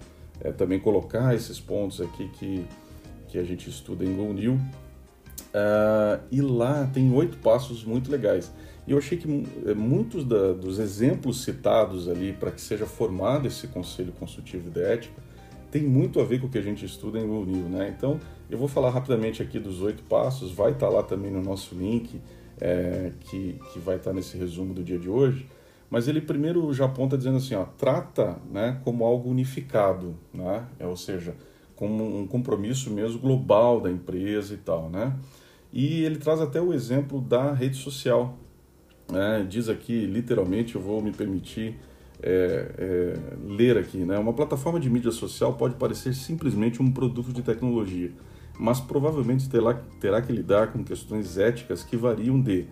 também 0.56 0.80
colocar 0.80 1.32
esses 1.32 1.60
pontos 1.60 2.00
aqui 2.00 2.28
que, 2.30 2.66
que 3.28 3.38
a 3.38 3.44
gente 3.44 3.70
estuda 3.70 4.04
em 4.04 4.16
GoNew. 4.16 4.58
Uh, 5.50 6.22
e 6.30 6.40
lá 6.40 6.88
tem 6.92 7.12
oito 7.12 7.36
passos 7.38 7.84
muito 7.84 8.10
legais. 8.10 8.52
E 8.86 8.92
eu 8.92 8.98
achei 8.98 9.18
que 9.18 9.46
é, 9.66 9.74
muitos 9.74 10.24
da, 10.24 10.52
dos 10.52 10.78
exemplos 10.78 11.42
citados 11.42 12.08
ali 12.08 12.32
para 12.32 12.50
que 12.50 12.60
seja 12.60 12.86
formado 12.86 13.46
esse 13.46 13.66
Conselho 13.68 14.12
Consultivo 14.12 14.70
de 14.70 14.82
Ética 14.82 15.30
tem 15.70 15.82
muito 15.82 16.20
a 16.20 16.24
ver 16.24 16.40
com 16.40 16.46
o 16.46 16.50
que 16.50 16.58
a 16.58 16.62
gente 16.62 16.84
estuda 16.84 17.18
em 17.18 17.26
GoNew, 17.26 17.68
né? 17.68 17.94
Então, 17.96 18.18
eu 18.50 18.58
vou 18.58 18.66
falar 18.66 18.90
rapidamente 18.90 19.40
aqui 19.40 19.58
dos 19.58 19.80
oito 19.80 20.02
passos, 20.02 20.50
vai 20.50 20.72
estar 20.72 20.88
tá 20.88 20.92
lá 20.92 21.02
também 21.02 21.30
no 21.30 21.40
nosso 21.40 21.74
link, 21.74 22.20
é, 22.60 23.12
que, 23.20 23.58
que 23.72 23.78
vai 23.78 23.96
estar 23.96 24.10
tá 24.10 24.16
nesse 24.16 24.36
resumo 24.36 24.74
do 24.74 24.82
dia 24.82 24.98
de 24.98 25.08
hoje. 25.08 25.46
Mas 25.88 26.08
ele 26.08 26.20
primeiro 26.20 26.72
já 26.72 26.86
aponta 26.86 27.16
dizendo 27.16 27.36
assim, 27.36 27.54
ó, 27.54 27.64
trata 27.64 28.36
né, 28.50 28.80
como 28.84 29.04
algo 29.04 29.30
unificado, 29.30 30.16
né? 30.34 30.66
É, 30.78 30.86
ou 30.86 30.96
seja, 30.96 31.34
como 31.80 32.20
um 32.20 32.26
compromisso 32.26 32.90
mesmo 32.90 33.18
global 33.18 33.80
da 33.80 33.90
empresa 33.90 34.52
e 34.52 34.58
tal, 34.58 34.90
né? 34.90 35.16
E 35.72 36.04
ele 36.04 36.16
traz 36.16 36.38
até 36.38 36.60
o 36.60 36.74
exemplo 36.74 37.22
da 37.22 37.54
rede 37.54 37.78
social. 37.78 38.38
Né? 39.10 39.46
Diz 39.48 39.66
aqui, 39.66 40.04
literalmente, 40.04 40.74
eu 40.74 40.80
vou 40.82 41.00
me 41.00 41.10
permitir 41.10 41.76
é, 42.22 42.74
é, 42.76 43.18
ler 43.48 43.78
aqui, 43.78 43.96
né? 44.04 44.18
Uma 44.18 44.34
plataforma 44.34 44.78
de 44.78 44.90
mídia 44.90 45.10
social 45.10 45.54
pode 45.54 45.76
parecer 45.76 46.14
simplesmente 46.14 46.82
um 46.82 46.92
produto 46.92 47.32
de 47.32 47.40
tecnologia, 47.40 48.12
mas 48.58 48.78
provavelmente 48.78 49.48
terá, 49.48 49.72
terá 49.98 50.20
que 50.20 50.30
lidar 50.30 50.74
com 50.74 50.84
questões 50.84 51.38
éticas 51.38 51.82
que 51.82 51.96
variam 51.96 52.38
de 52.38 52.66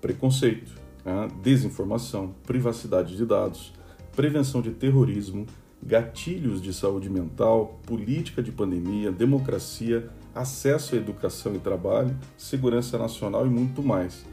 preconceito, 0.00 0.72
né, 1.04 1.26
desinformação, 1.42 2.32
privacidade 2.46 3.16
de 3.16 3.26
dados, 3.26 3.72
prevenção 4.14 4.62
de 4.62 4.70
terrorismo, 4.70 5.46
gatilhos 5.82 6.62
de 6.62 6.72
saúde 6.72 7.10
mental, 7.10 7.80
política 7.84 8.42
de 8.42 8.52
pandemia, 8.52 9.10
democracia, 9.10 10.08
acesso 10.34 10.94
à 10.94 10.98
educação 10.98 11.54
e 11.54 11.58
trabalho, 11.58 12.16
segurança 12.36 12.96
nacional 12.96 13.46
e 13.46 13.50
muito 13.50 13.82
mais. 13.82 14.24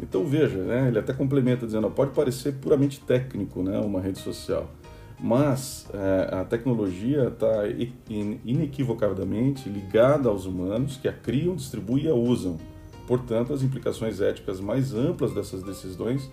Então 0.00 0.24
veja, 0.24 0.58
né, 0.58 0.88
ele 0.88 0.98
até 0.98 1.12
complementa 1.12 1.66
dizendo, 1.66 1.90
pode 1.90 2.12
parecer 2.12 2.54
puramente 2.54 3.00
técnico, 3.00 3.62
né, 3.62 3.78
uma 3.78 4.00
rede 4.00 4.18
social, 4.18 4.70
mas 5.20 5.86
é, 5.92 6.34
a 6.34 6.44
tecnologia 6.44 7.28
está 7.28 7.64
inequivocadamente 8.44 9.68
ligada 9.68 10.28
aos 10.28 10.46
humanos 10.46 10.96
que 10.96 11.06
a 11.08 11.12
criam, 11.12 11.54
distribuem 11.54 12.04
e 12.04 12.08
a 12.08 12.14
usam. 12.14 12.58
Portanto, 13.06 13.52
as 13.52 13.62
implicações 13.62 14.20
éticas 14.20 14.60
mais 14.60 14.94
amplas 14.94 15.34
dessas 15.34 15.62
decisões, 15.62 16.30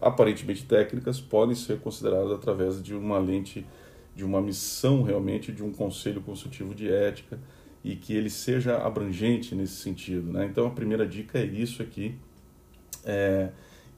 aparentemente 0.00 0.64
técnicas, 0.64 1.20
podem 1.20 1.54
ser 1.54 1.80
consideradas 1.80 2.30
através 2.30 2.82
de 2.82 2.94
uma 2.94 3.18
lente, 3.18 3.66
de 4.20 4.24
uma 4.26 4.42
missão 4.42 5.02
realmente 5.02 5.50
de 5.50 5.64
um 5.64 5.72
conselho 5.72 6.20
consultivo 6.20 6.74
de 6.74 6.92
ética 6.92 7.38
e 7.82 7.96
que 7.96 8.12
ele 8.12 8.28
seja 8.28 8.76
abrangente 8.76 9.54
nesse 9.54 9.76
sentido. 9.76 10.30
Né? 10.30 10.44
Então, 10.44 10.66
a 10.66 10.70
primeira 10.70 11.06
dica 11.06 11.38
é 11.38 11.44
isso 11.46 11.80
aqui. 11.80 12.14
É, 13.02 13.48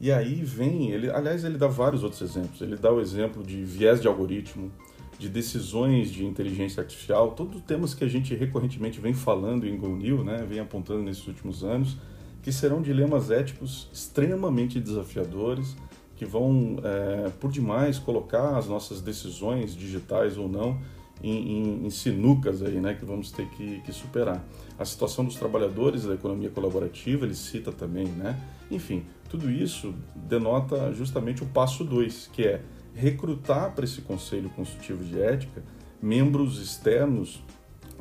e 0.00 0.12
aí 0.12 0.34
vem, 0.44 0.92
ele, 0.92 1.10
aliás, 1.10 1.42
ele 1.42 1.58
dá 1.58 1.66
vários 1.66 2.04
outros 2.04 2.22
exemplos. 2.22 2.60
Ele 2.60 2.76
dá 2.76 2.92
o 2.92 3.00
exemplo 3.00 3.42
de 3.42 3.64
viés 3.64 4.00
de 4.00 4.06
algoritmo, 4.06 4.70
de 5.18 5.28
decisões 5.28 6.12
de 6.12 6.24
inteligência 6.24 6.80
artificial, 6.80 7.32
todos 7.32 7.60
temas 7.62 7.92
que 7.92 8.04
a 8.04 8.08
gente 8.08 8.32
recorrentemente 8.32 9.00
vem 9.00 9.12
falando 9.14 9.66
em 9.66 9.76
GoNew, 9.76 10.22
né, 10.22 10.46
vem 10.48 10.60
apontando 10.60 11.02
nesses 11.02 11.26
últimos 11.26 11.64
anos, 11.64 11.96
que 12.42 12.52
serão 12.52 12.80
dilemas 12.80 13.28
éticos 13.28 13.88
extremamente 13.92 14.78
desafiadores, 14.78 15.76
que 16.16 16.24
vão, 16.24 16.76
é, 16.82 17.30
por 17.40 17.50
demais, 17.50 17.98
colocar 17.98 18.56
as 18.56 18.66
nossas 18.66 19.00
decisões 19.00 19.74
digitais 19.74 20.36
ou 20.36 20.48
não 20.48 20.78
em, 21.22 21.30
em, 21.30 21.86
em, 21.86 21.90
sinucas 21.90 22.62
aí, 22.62 22.80
né, 22.80 22.94
que 22.94 23.04
vamos 23.04 23.30
ter 23.30 23.46
que, 23.50 23.80
que, 23.80 23.92
superar. 23.92 24.44
A 24.78 24.84
situação 24.84 25.24
dos 25.24 25.36
trabalhadores 25.36 26.04
da 26.04 26.14
economia 26.14 26.50
colaborativa, 26.50 27.24
ele 27.24 27.34
cita 27.34 27.70
também, 27.70 28.06
né? 28.06 28.38
Enfim, 28.70 29.04
tudo 29.28 29.50
isso 29.50 29.94
denota 30.14 30.92
justamente 30.92 31.42
o 31.42 31.46
passo 31.46 31.84
2, 31.84 32.30
que 32.32 32.42
é 32.42 32.62
recrutar 32.94 33.72
para 33.72 33.84
esse 33.84 34.00
conselho 34.02 34.50
consultivo 34.50 35.04
de 35.04 35.20
ética 35.20 35.62
membros 36.02 36.60
externos 36.60 37.42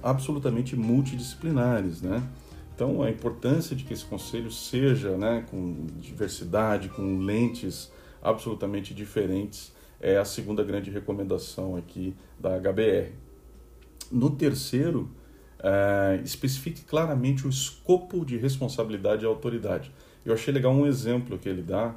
absolutamente 0.01 0.75
multidisciplinares, 0.75 2.01
né? 2.01 2.23
Então, 2.73 3.03
a 3.03 3.11
importância 3.11 3.75
de 3.75 3.83
que 3.83 3.93
esse 3.93 4.03
conselho 4.03 4.49
seja, 4.49 5.15
né, 5.15 5.45
com 5.51 5.85
diversidade, 5.99 6.89
com 6.89 7.19
lentes 7.19 7.91
absolutamente 8.21 8.93
diferentes, 8.93 9.73
é 9.99 10.17
a 10.17 10.25
segunda 10.25 10.63
grande 10.63 10.89
recomendação 10.89 11.75
aqui 11.75 12.15
da 12.39 12.57
HBR. 12.59 13.11
No 14.11 14.31
terceiro, 14.31 15.09
é, 15.59 16.19
especifique 16.23 16.83
claramente 16.83 17.45
o 17.45 17.49
escopo 17.49 18.25
de 18.25 18.37
responsabilidade 18.37 19.23
e 19.23 19.27
autoridade. 19.27 19.91
Eu 20.25 20.33
achei 20.33 20.53
legal 20.53 20.73
um 20.73 20.85
exemplo 20.85 21.37
que 21.37 21.47
ele 21.47 21.61
dá, 21.61 21.95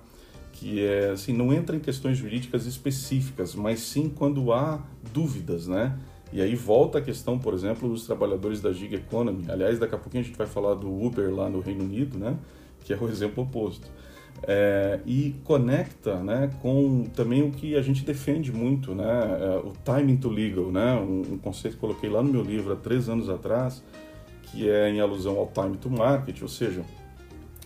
que 0.53 0.85
é 0.85 1.11
assim, 1.11 1.33
não 1.33 1.53
entra 1.53 1.75
em 1.75 1.81
questões 1.81 2.17
jurídicas 2.17 2.67
específicas, 2.67 3.55
mas 3.55 3.81
sim 3.81 4.09
quando 4.09 4.53
há 4.53 4.83
dúvidas, 5.13 5.67
né? 5.67 5.99
E 6.33 6.41
aí 6.41 6.55
volta 6.55 6.99
a 6.99 7.01
questão, 7.01 7.39
por 7.39 7.55
exemplo, 7.55 7.89
dos 7.89 8.07
trabalhadores 8.07 8.61
da 8.61 8.73
gig 8.73 8.95
economy. 8.95 9.45
Aliás, 9.49 9.79
daqui 9.79 9.95
a 9.95 9.99
pouquinho 9.99 10.23
a 10.23 10.27
gente 10.27 10.37
vai 10.37 10.47
falar 10.47 10.75
do 10.75 10.93
Uber 10.93 11.33
lá 11.33 11.49
no 11.49 11.61
Reino 11.61 11.85
Unido, 11.85 12.19
né? 12.19 12.37
Que 12.85 12.93
é 12.93 12.97
o 12.97 13.07
exemplo 13.09 13.45
oposto. 13.45 13.87
É, 14.47 15.01
e 15.07 15.35
conecta 15.43 16.17
né, 16.17 16.51
com 16.61 17.05
também 17.15 17.43
o 17.43 17.51
que 17.51 17.77
a 17.77 17.81
gente 17.81 18.05
defende 18.05 18.53
muito, 18.53 18.95
né, 18.95 19.05
é, 19.05 19.67
o 19.67 19.73
timing 19.83 20.19
to 20.19 20.29
legal, 20.29 20.71
né, 20.71 20.95
um, 20.97 21.35
um, 21.35 21.39
conceito 21.39 21.75
que 21.75 21.81
coloquei 21.81 22.11
lá 22.11 22.23
no 22.23 22.31
meu 22.31 22.43
livro 22.43 22.75
há 22.75 22.77
três 22.77 23.09
anos 23.09 23.31
atrás, 23.31 23.83
que 24.43 24.69
é 24.69 24.91
em 24.91 25.01
alusão 25.01 25.39
ao 25.39 25.47
time 25.47 25.79
to 25.79 25.89
market, 25.89 26.43
ou 26.43 26.49
seja, 26.49 26.83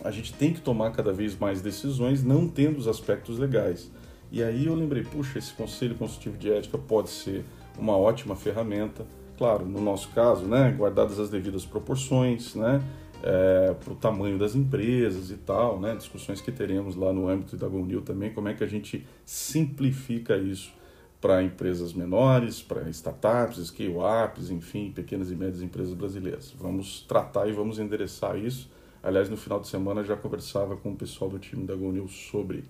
a 0.03 0.09
gente 0.09 0.33
tem 0.33 0.53
que 0.53 0.61
tomar 0.61 0.91
cada 0.91 1.11
vez 1.11 1.37
mais 1.37 1.61
decisões 1.61 2.23
não 2.23 2.47
tendo 2.47 2.77
os 2.77 2.87
aspectos 2.87 3.37
legais. 3.37 3.91
E 4.31 4.41
aí 4.41 4.67
eu 4.67 4.75
lembrei, 4.75 5.03
puxa, 5.03 5.39
esse 5.39 5.53
conselho 5.53 5.95
consultivo 5.95 6.37
de 6.37 6.51
ética 6.51 6.77
pode 6.77 7.09
ser 7.09 7.43
uma 7.77 7.97
ótima 7.97 8.35
ferramenta, 8.35 9.05
claro, 9.37 9.65
no 9.65 9.81
nosso 9.81 10.09
caso, 10.09 10.45
né, 10.45 10.73
guardadas 10.77 11.19
as 11.19 11.29
devidas 11.29 11.65
proporções, 11.65 12.55
né, 12.55 12.81
é, 13.23 13.73
para 13.73 13.93
o 13.93 13.95
tamanho 13.95 14.37
das 14.37 14.55
empresas 14.55 15.31
e 15.31 15.37
tal, 15.37 15.79
né, 15.79 15.95
discussões 15.95 16.41
que 16.41 16.51
teremos 16.51 16.95
lá 16.95 17.11
no 17.11 17.27
âmbito 17.27 17.57
da 17.57 17.67
GoNew 17.67 18.01
também, 18.01 18.33
como 18.33 18.47
é 18.47 18.53
que 18.53 18.63
a 18.63 18.67
gente 18.67 19.05
simplifica 19.25 20.37
isso 20.37 20.71
para 21.19 21.43
empresas 21.43 21.93
menores, 21.93 22.61
para 22.61 22.89
startups, 22.89 23.67
scale-ups, 23.67 24.49
enfim, 24.49 24.91
pequenas 24.91 25.29
e 25.31 25.35
médias 25.35 25.61
empresas 25.61 25.93
brasileiras. 25.93 26.53
Vamos 26.57 27.01
tratar 27.01 27.47
e 27.49 27.51
vamos 27.51 27.77
endereçar 27.77 28.37
isso 28.37 28.69
Aliás, 29.01 29.29
no 29.29 29.37
final 29.37 29.59
de 29.59 29.67
semana 29.67 30.03
já 30.03 30.15
conversava 30.15 30.75
com 30.75 30.91
o 30.91 30.95
pessoal 30.95 31.29
do 31.29 31.39
time 31.39 31.65
da 31.65 31.73
GoNew 31.73 32.07
sobre. 32.09 32.65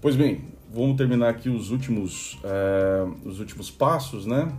Pois 0.00 0.14
bem, 0.14 0.48
vamos 0.70 0.96
terminar 0.96 1.30
aqui 1.30 1.48
os 1.48 1.70
últimos, 1.70 2.38
é, 2.44 3.28
os 3.28 3.40
últimos 3.40 3.70
passos, 3.70 4.26
né? 4.26 4.52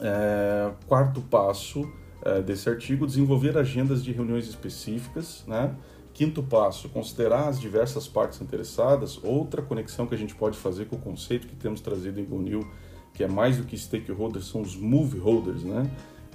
É, 0.00 0.70
quarto 0.86 1.22
passo 1.22 1.90
é, 2.22 2.40
desse 2.40 2.68
artigo, 2.68 3.06
desenvolver 3.06 3.56
agendas 3.56 4.02
de 4.02 4.12
reuniões 4.12 4.48
específicas, 4.48 5.44
né? 5.46 5.74
Quinto 6.12 6.42
passo, 6.42 6.88
considerar 6.88 7.48
as 7.48 7.60
diversas 7.60 8.08
partes 8.08 8.40
interessadas. 8.40 9.20
Outra 9.22 9.60
conexão 9.60 10.06
que 10.06 10.14
a 10.14 10.18
gente 10.18 10.34
pode 10.34 10.56
fazer 10.56 10.86
com 10.86 10.96
o 10.96 10.98
conceito 10.98 11.46
que 11.46 11.54
temos 11.54 11.80
trazido 11.80 12.18
em 12.18 12.24
GoNew, 12.24 12.66
que 13.12 13.22
é 13.22 13.28
mais 13.28 13.58
do 13.58 13.64
que 13.64 13.76
stakeholders, 13.76 14.46
são 14.46 14.62
os 14.62 14.74
move 14.74 15.18
holders, 15.18 15.62
né? 15.62 15.90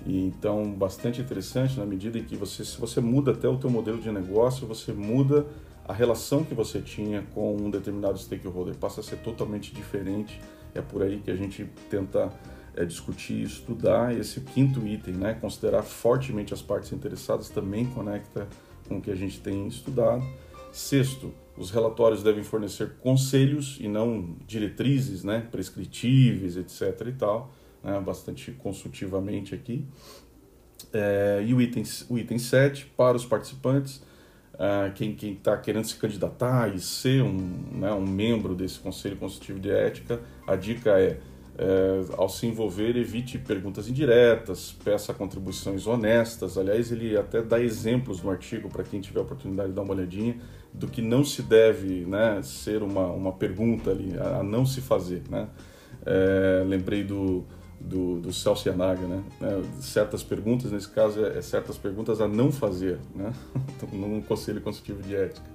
E, 0.05 0.25
então, 0.25 0.71
bastante 0.71 1.21
interessante 1.21 1.79
na 1.79 1.85
medida 1.85 2.17
em 2.17 2.23
que 2.23 2.35
você, 2.35 2.63
se 2.63 2.79
você 2.79 2.99
muda 2.99 3.31
até 3.31 3.47
o 3.47 3.57
teu 3.57 3.69
modelo 3.69 3.99
de 3.99 4.11
negócio, 4.11 4.67
você 4.67 4.91
muda 4.91 5.45
a 5.87 5.93
relação 5.93 6.43
que 6.43 6.53
você 6.53 6.79
tinha 6.79 7.23
com 7.33 7.55
um 7.55 7.69
determinado 7.69 8.17
stakeholder, 8.17 8.75
passa 8.75 9.01
a 9.01 9.03
ser 9.03 9.17
totalmente 9.17 9.73
diferente. 9.73 10.39
É 10.73 10.81
por 10.81 11.03
aí 11.03 11.19
que 11.19 11.29
a 11.29 11.35
gente 11.35 11.65
tenta 11.89 12.31
é, 12.75 12.85
discutir, 12.85 13.43
estudar. 13.43 14.17
Esse 14.17 14.41
quinto 14.41 14.85
item, 14.85 15.15
né, 15.15 15.33
considerar 15.33 15.83
fortemente 15.83 16.53
as 16.53 16.61
partes 16.61 16.91
interessadas, 16.91 17.49
também 17.49 17.85
conecta 17.85 18.47
com 18.87 18.97
o 18.97 19.01
que 19.01 19.11
a 19.11 19.15
gente 19.15 19.39
tem 19.39 19.67
estudado. 19.67 20.23
Sexto, 20.71 21.33
os 21.57 21.69
relatórios 21.69 22.23
devem 22.23 22.43
fornecer 22.43 22.93
conselhos 23.01 23.77
e 23.79 23.87
não 23.87 24.35
diretrizes, 24.47 25.23
né, 25.23 25.47
prescritíveis, 25.51 26.55
etc. 26.57 27.07
e 27.07 27.11
tal 27.13 27.51
né, 27.83 27.99
bastante 27.99 28.51
consultivamente 28.51 29.53
aqui. 29.55 29.85
É, 30.93 31.43
e 31.45 31.53
o 31.53 31.61
item, 31.61 31.83
o 32.09 32.17
item 32.17 32.37
7, 32.37 32.85
para 32.97 33.15
os 33.15 33.25
participantes, 33.25 34.01
é, 34.57 34.91
quem 34.91 35.15
está 35.15 35.57
querendo 35.57 35.85
se 35.85 35.95
candidatar 35.95 36.73
e 36.73 36.79
ser 36.79 37.23
um, 37.23 37.79
né, 37.79 37.91
um 37.93 38.05
membro 38.05 38.53
desse 38.53 38.79
Conselho 38.79 39.17
Consultivo 39.17 39.59
de 39.59 39.71
Ética, 39.71 40.21
a 40.45 40.55
dica 40.55 40.99
é, 40.99 41.19
é, 41.61 42.15
ao 42.17 42.27
se 42.27 42.47
envolver, 42.47 42.97
evite 42.97 43.37
perguntas 43.37 43.87
indiretas, 43.87 44.75
peça 44.83 45.13
contribuições 45.13 45.85
honestas. 45.85 46.57
Aliás, 46.57 46.91
ele 46.91 47.15
até 47.15 47.39
dá 47.39 47.61
exemplos 47.61 48.23
no 48.23 48.31
artigo 48.31 48.67
para 48.67 48.83
quem 48.83 48.99
tiver 48.99 49.19
oportunidade 49.19 49.69
de 49.69 49.75
dar 49.75 49.83
uma 49.83 49.93
olhadinha 49.93 50.37
do 50.73 50.87
que 50.87 51.03
não 51.03 51.23
se 51.23 51.43
deve 51.43 52.03
né, 52.07 52.41
ser 52.41 52.81
uma, 52.81 53.05
uma 53.11 53.31
pergunta 53.33 53.91
ali, 53.91 54.17
a, 54.17 54.39
a 54.39 54.43
não 54.43 54.65
se 54.65 54.81
fazer. 54.81 55.21
Né? 55.29 55.47
É, 56.03 56.63
lembrei 56.65 57.03
do, 57.03 57.45
do, 57.79 58.19
do 58.19 58.33
Celso 58.33 58.67
Yanaga, 58.67 59.05
né? 59.05 59.23
É, 59.39 59.81
certas 59.81 60.23
perguntas, 60.23 60.71
nesse 60.71 60.89
caso, 60.89 61.23
é, 61.23 61.37
é, 61.37 61.41
certas 61.43 61.77
perguntas 61.77 62.19
a 62.21 62.27
não 62.27 62.51
fazer, 62.51 62.97
né? 63.13 63.31
num 63.93 64.19
conselho 64.21 64.61
consultivo 64.61 65.03
de 65.03 65.15
ética. 65.15 65.45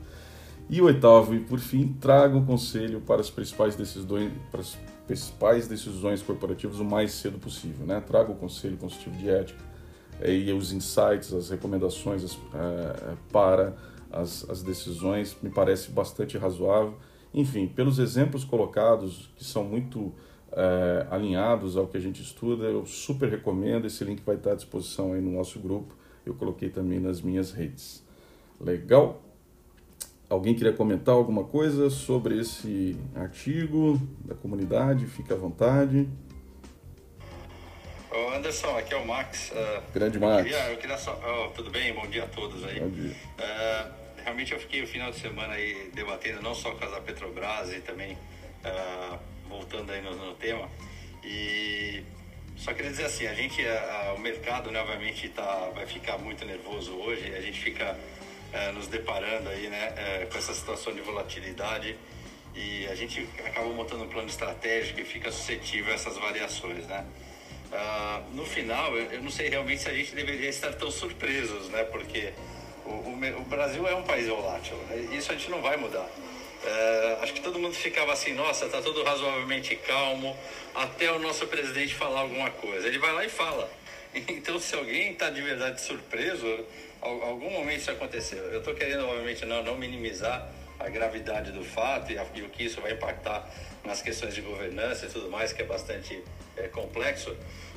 E 0.71 0.81
oitavo, 0.81 1.35
e 1.35 1.41
por 1.41 1.59
fim, 1.59 1.97
traga 2.01 2.37
o 2.37 2.47
conselho 2.47 3.01
para 3.01 3.21
as 3.21 3.31
principais 3.31 3.75
decisões, 3.75 4.31
para 4.53 4.61
as 4.61 4.77
principais 5.07 5.69
decisões 5.69 6.23
corporativas 6.23 6.81
o 6.81 6.85
mais 6.85 7.13
cedo 7.13 7.39
possível, 7.39 7.87
né? 7.87 8.01
Traga 8.01 8.33
o 8.33 8.35
conselho 8.35 8.77
consultivo 8.77 9.17
de 9.17 9.29
ética 9.31 9.63
é, 10.21 10.33
e 10.33 10.53
os 10.53 10.73
insights, 10.73 11.33
as 11.33 11.51
recomendações 11.51 12.25
as, 12.25 12.35
é, 12.35 13.17
para 13.33 13.77
as, 14.11 14.49
as 14.49 14.63
decisões, 14.63 15.37
me 15.43 15.51
parece 15.51 15.91
bastante 15.91 16.37
razoável. 16.37 16.95
Enfim, 17.33 17.67
pelos 17.67 17.99
exemplos 17.99 18.45
colocados, 18.45 19.31
que 19.37 19.45
são 19.45 19.63
muito 19.63 20.13
é, 20.53 21.07
alinhados 21.11 21.77
ao 21.77 21.87
que 21.87 21.97
a 21.97 22.01
gente 22.01 22.23
estuda, 22.23 22.65
eu 22.65 22.87
super 22.87 23.29
recomendo. 23.29 23.87
Esse 23.87 24.05
link 24.05 24.23
vai 24.25 24.37
estar 24.37 24.53
à 24.53 24.55
disposição 24.55 25.13
aí 25.13 25.21
no 25.21 25.31
nosso 25.31 25.59
grupo. 25.59 25.95
Eu 26.25 26.35
coloquei 26.35 26.71
também 26.71 26.99
nas 26.99 27.21
minhas 27.21 27.53
redes. 27.53 28.03
Legal? 28.61 29.23
Alguém 30.29 30.55
queria 30.55 30.73
comentar 30.73 31.15
alguma 31.15 31.45
coisa 31.45 31.89
sobre 31.89 32.41
esse 32.41 32.97
artigo 33.15 34.01
da 34.25 34.35
comunidade? 34.35 35.07
Fique 35.07 35.33
à 35.33 35.37
vontade. 35.37 36.09
Ô 38.11 38.31
Anderson, 38.35 38.77
aqui 38.77 38.93
é 38.93 38.97
o 38.97 39.07
Max. 39.07 39.53
Uh, 39.53 39.93
Grande 39.93 40.19
Max. 40.19 40.39
Eu 40.39 40.45
queria, 40.45 40.71
eu 40.73 40.77
queria 40.79 40.99
só, 40.99 41.21
oh, 41.23 41.51
tudo 41.51 41.71
bem? 41.71 41.95
Bom 41.95 42.09
dia 42.09 42.25
a 42.25 42.27
todos 42.27 42.65
aí. 42.65 42.81
Bom 42.81 42.91
dia. 42.91 43.15
Uh, 43.39 43.93
realmente 44.25 44.53
eu 44.53 44.59
fiquei 44.59 44.83
o 44.83 44.87
final 44.89 45.13
de 45.13 45.21
semana 45.21 45.55
aí 45.55 45.93
debatendo 45.95 46.43
não 46.43 46.57
só 46.57 46.73
com 46.73 46.85
a 46.85 47.01
Petrobras 47.01 47.73
e 47.73 47.81
também 47.81 48.15
uh, 48.15 49.19
voltando 49.49 49.93
aí 49.93 50.03
no, 50.03 50.17
no, 50.17 50.35
tema. 50.35 50.69
E 51.23 52.03
só 52.57 52.75
queria 52.75 52.91
dizer 52.91 53.05
assim, 53.05 53.29
a 53.29 53.35
gente, 53.35 53.65
a, 53.65 54.09
a, 54.09 54.15
o 54.15 54.19
mercado, 54.19 54.73
né, 54.73 54.81
obviamente, 54.81 55.29
tá, 55.29 55.71
vai 55.73 55.87
ficar 55.87 56.19
muito 56.19 56.45
nervoso 56.45 56.97
hoje. 56.97 57.33
A 57.33 57.41
gente 57.41 57.61
fica 57.61 57.97
é, 58.57 58.73
nos 58.73 58.87
deparando 58.87 59.51
aí, 59.51 59.69
né, 59.69 59.93
é, 59.97 60.27
com 60.27 60.39
essa 60.39 60.55
situação 60.55 60.95
de 60.95 61.03
volatilidade 61.03 61.97
e 62.55 62.87
a 62.87 62.95
gente 62.95 63.29
acaba 63.45 63.69
montando 63.69 64.05
um 64.05 64.09
plano 64.09 64.29
estratégico 64.29 65.01
e 65.01 65.05
fica 65.05 65.31
suscetível 65.31 65.93
a 65.93 65.95
essas 65.95 66.17
variações, 66.17 66.87
né? 66.87 67.05
Ah, 67.71 68.23
no 68.33 68.47
final, 68.47 68.97
eu, 68.97 69.23
não 69.23 69.31
sei 69.31 69.51
realmente 69.51 69.83
se 69.83 69.91
a 69.91 69.93
gente 69.93 70.15
deveria 70.15 70.49
estar 70.49 70.73
tão 70.73 70.91
surpresos, 70.91 71.69
né? 71.69 71.85
Porque 71.85 72.33
o, 72.87 72.91
o, 72.91 73.41
o 73.41 73.45
Brasil 73.45 73.87
é 73.87 73.95
um 73.95 74.05
país 74.05 74.27
volátil, 74.27 74.77
né? 74.89 75.09
isso 75.13 75.31
a 75.31 75.35
gente 75.35 75.51
não 75.51 75.61
vai 75.61 75.77
mudar. 75.77 76.09
É, 76.65 77.19
acho 77.21 77.35
que 77.35 77.43
todo 77.43 77.59
mundo 77.59 77.75
ficava 77.75 78.13
assim, 78.15 78.33
nossa, 78.33 78.69
tá 78.69 78.81
tudo 78.81 79.03
razoavelmente 79.03 79.77
calmo, 79.77 80.35
até 80.75 81.13
o 81.13 81.19
nosso 81.19 81.47
presidente 81.47 81.95
falar 81.95 82.21
alguma 82.21 82.51
coisa. 82.51 82.89
Ele 82.89 82.99
vai 82.99 83.13
lá 83.13 83.25
e 83.25 83.29
fala. 83.29 83.71
Então, 84.29 84.59
se 84.59 84.75
alguém 84.75 85.13
está 85.13 85.29
de 85.29 85.43
verdade 85.43 85.79
surpreso, 85.83 86.47
algum 87.07 87.51
momento 87.51 87.79
isso 87.79 87.91
aconteceu. 87.91 88.43
Eu 88.45 88.59
estou 88.59 88.75
querendo, 88.75 89.07
obviamente, 89.07 89.45
não, 89.45 89.63
não 89.63 89.77
minimizar 89.77 90.51
a 90.79 90.89
gravidade 90.89 91.53
do 91.53 91.65
fato 91.65 92.13
e, 92.13 92.19
a, 92.19 92.27
e, 92.35 92.43
o 92.43 92.49
que 92.49 92.65
isso 92.65 92.81
vai 92.81 92.93
impactar 92.93 93.49
nas 93.85 94.03
questões 94.03 94.35
de 94.35 94.41
governança 94.41 95.07
e 95.07 95.09
tudo 95.09 95.31
mais, 95.31 95.53
que 95.53 95.63
é 95.63 95.65
bastante 95.65 96.23
é, 96.57 96.69
complexo. 96.69 97.35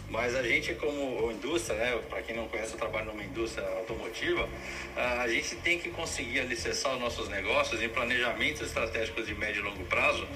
Mas 0.10 0.36
a 0.36 0.42
gente, 0.42 0.74
como 0.74 1.32
indústria, 1.32 1.78
né, 1.78 2.00
para 2.10 2.22
quem 2.24 2.36
não 2.36 2.48
conhece, 2.48 2.74
eu 2.74 2.80
trabalho 2.80 3.06
numa 3.06 3.24
indústria 3.24 3.68
automotiva, 3.78 4.50
a 4.96 5.28
gente 5.28 5.56
tem 5.58 5.78
que 5.78 5.92
conseguir 5.92 6.40
alicerçar 6.40 6.96
os 6.96 7.00
nossos 7.00 7.30
negócios 7.30 7.80
em 7.82 7.88
planejamentos 7.88 8.62
estratégicos 8.64 9.28
de 9.28 9.36
médio 9.36 9.60
e 9.62 9.64
longo 9.64 9.84
prazo, 9.86 10.28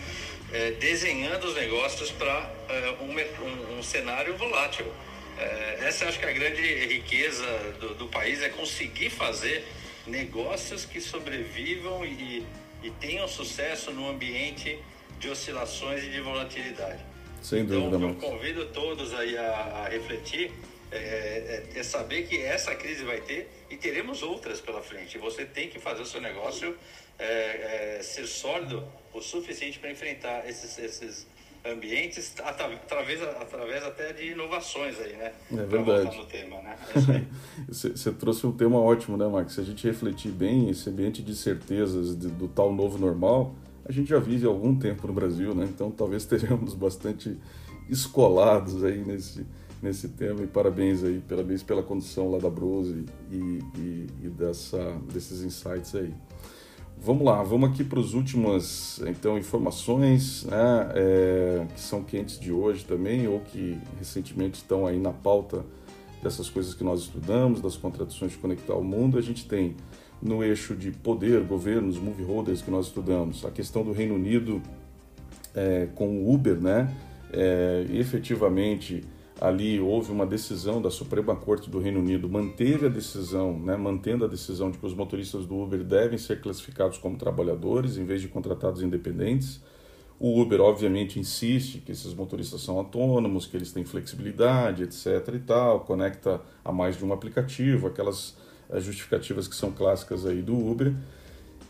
é, 0.52 0.72
desenhando 0.72 1.46
os 1.46 1.56
negócios 1.56 2.12
para 2.12 2.52
é, 2.70 2.96
um, 3.02 3.10
um, 3.10 3.80
um, 3.80 3.84
cenário 3.84 4.38
volátil. 4.38 4.86
É, 5.38 5.80
essa 5.82 6.08
acho 6.08 6.20
que 6.20 6.26
é 6.26 6.30
a 6.30 6.34
grande 6.34 6.62
riqueza 6.86 7.46
do, 7.80 7.96
do, 7.96 8.08
país, 8.08 8.42
é 8.42 8.50
conseguir 8.50 9.10
fazer 9.10 9.66
negócios 10.06 10.86
que 10.86 11.02
sobrevivam 11.02 12.06
e, 12.06 12.46
e 12.84 12.92
tenham 12.92 13.28
sucesso 13.28 13.92
no 13.92 14.10
ambiente 14.10 14.78
de 15.20 15.30
oscilações 15.30 16.04
e 16.04 16.10
de 16.10 16.20
volatilidade. 16.20 17.04
Sem 17.42 17.62
então, 17.62 17.90
dúvida, 17.90 17.98
então, 17.98 18.10
eu 18.10 18.16
convido 18.16 18.66
todos 18.68 19.14
aí 19.14 19.38
a, 19.38 19.84
a 19.86 19.90
refletir, 19.90 20.52
é, 20.92 20.98
é, 21.76 21.80
é, 21.80 21.84
saber 21.84 22.28
que 22.28 22.38
essa 22.42 22.76
crise 22.76 23.04
vai 23.04 23.20
ter 23.20 23.50
e 23.70 23.76
teremos 23.76 24.22
outras 24.22 24.62
pela 24.62 24.82
frente. 24.82 25.18
Você 25.18 25.44
tem 25.44 25.68
que 25.70 25.80
fazer 25.80 26.04
o 26.04 26.06
seu 26.06 26.22
negócio 26.22 26.78
é, 27.18 27.98
é 27.98 28.04
ser 28.04 28.28
sólido 28.28 28.88
o 29.12 29.22
suficiente 29.22 29.80
para 29.80 29.92
enfrentar 29.92 30.48
esses, 30.48 30.78
esses 30.78 31.28
ambientes 31.66 32.34
através, 32.44 33.22
através 33.24 33.84
até 33.84 34.12
de 34.14 34.32
inovações 34.32 35.00
aí, 35.00 35.14
né? 35.14 35.32
É 35.52 35.66
verdade. 35.66 36.18
No 36.18 36.26
tema, 36.26 36.62
né? 36.62 36.78
É 36.96 37.24
você, 37.68 38.12
trouxe 38.12 38.46
um 38.46 38.52
tema 38.52 38.80
ótimo, 38.80 39.16
né, 39.16 39.28
Max? 39.28 39.54
Se 39.54 39.62
a 39.62 39.64
gente 39.64 39.86
refletir 39.88 40.32
bem 40.32 40.70
esse 40.70 40.90
ambiente 40.90 41.22
de 41.22 41.36
certezas 41.36 42.18
de, 42.18 42.28
do 42.28 42.48
tal 42.48 42.74
novo 42.74 42.98
normal, 42.98 43.56
a 43.86 43.92
gente 43.92 44.10
já 44.10 44.20
vive 44.20 44.46
há 44.46 44.50
algum 44.50 44.78
tempo 44.78 45.08
no 45.08 45.14
Brasil, 45.14 45.56
né? 45.56 45.66
Então 45.66 45.90
talvez 45.90 46.26
teremos 46.28 46.74
bastante 46.74 47.38
escolados 47.90 48.84
aí 48.84 49.04
nesse, 49.04 49.46
nesse 49.82 50.10
tema 50.10 50.42
e 50.42 50.48
parabéns 50.48 51.04
aí, 51.04 51.22
parabéns 51.28 51.64
pela 51.64 51.84
condução 51.84 52.32
lá 52.32 52.40
da 52.40 52.50
Brose 52.50 53.06
e, 53.32 53.36
e, 53.78 54.08
e 54.24 54.30
dessa, 54.30 54.98
desses 55.12 55.44
insights 55.44 55.96
aí. 55.96 56.14
Vamos 57.06 57.26
lá, 57.26 57.44
vamos 57.44 57.70
aqui 57.70 57.84
para 57.84 58.00
as 58.00 58.14
últimas 58.14 59.02
então 59.06 59.38
informações 59.38 60.46
né, 60.46 60.90
é, 60.96 61.68
que 61.76 61.82
são 61.82 62.02
quentes 62.02 62.40
de 62.40 62.50
hoje 62.50 62.86
também 62.86 63.28
ou 63.28 63.42
que 63.42 63.78
recentemente 64.00 64.60
estão 64.60 64.88
aí 64.88 64.98
na 64.98 65.12
pauta 65.12 65.66
dessas 66.24 66.50
coisas 66.50 66.74
que 66.74 66.82
nós 66.82 67.02
estudamos, 67.02 67.60
das 67.60 67.76
contradições 67.76 68.32
de 68.32 68.38
conectar 68.38 68.76
o 68.76 68.84
mundo. 68.86 69.18
A 69.18 69.22
gente 69.22 69.46
tem 69.46 69.76
no 70.22 70.42
eixo 70.42 70.78
de 70.78 70.92
poder, 70.92 71.42
governos, 71.42 72.00
move 72.00 72.24
holders 72.24 72.62
que 72.62 72.72
nós 72.72 72.86
estudamos, 72.86 73.44
a 73.44 73.52
questão 73.52 73.84
do 73.84 73.92
Reino 73.92 74.16
Unido 74.16 74.62
é, 75.54 75.90
com 75.96 76.08
o 76.08 76.34
Uber, 76.34 76.56
né? 76.56 76.90
É, 77.34 77.86
efetivamente 77.90 79.04
ali 79.44 79.78
houve 79.78 80.10
uma 80.10 80.26
decisão 80.26 80.82
da 80.82 80.90
Suprema 80.90 81.36
Corte 81.36 81.70
do 81.70 81.78
Reino 81.78 82.00
Unido, 82.00 82.30
manteve 82.30 82.86
a 82.86 82.90
decisão, 82.90 83.60
né, 83.60 83.76
mantendo 83.76 84.24
a 84.24 84.28
decisão 84.30 84.72
de 84.72 84.78
que 84.78 84.86
os 84.86 84.94
motoristas 84.94 85.46
do 85.46 85.62
Uber 85.62 85.84
devem 85.84 86.18
ser 86.18 86.40
classificados 86.40 86.98
como 86.98 87.18
trabalhadores 87.18 87.98
em 87.98 88.06
vez 88.06 88.22
de 88.22 88.30
contratados 88.30 88.82
independentes. 88.82 89.62
O 90.18 90.40
Uber, 90.42 90.62
obviamente, 90.62 91.20
insiste 91.20 91.80
que 91.80 91.92
esses 91.92 92.14
motoristas 92.14 92.62
são 92.62 92.78
autônomos, 92.78 93.46
que 93.46 93.58
eles 93.58 93.74
têm 93.74 93.84
flexibilidade, 93.84 94.84
etc. 94.84 95.34
e 95.36 95.40
tal, 95.40 95.82
conecta 95.82 96.40
a 96.64 96.72
mais 96.72 96.96
de 96.96 97.04
um 97.04 97.12
aplicativo, 97.12 97.88
aquelas 97.88 98.38
as 98.70 98.86
justificativas 98.86 99.46
que 99.46 99.56
são 99.58 99.74
clássicas 99.74 100.26
aí 100.26 100.42
do 100.42 100.56
Uber. 100.56 100.94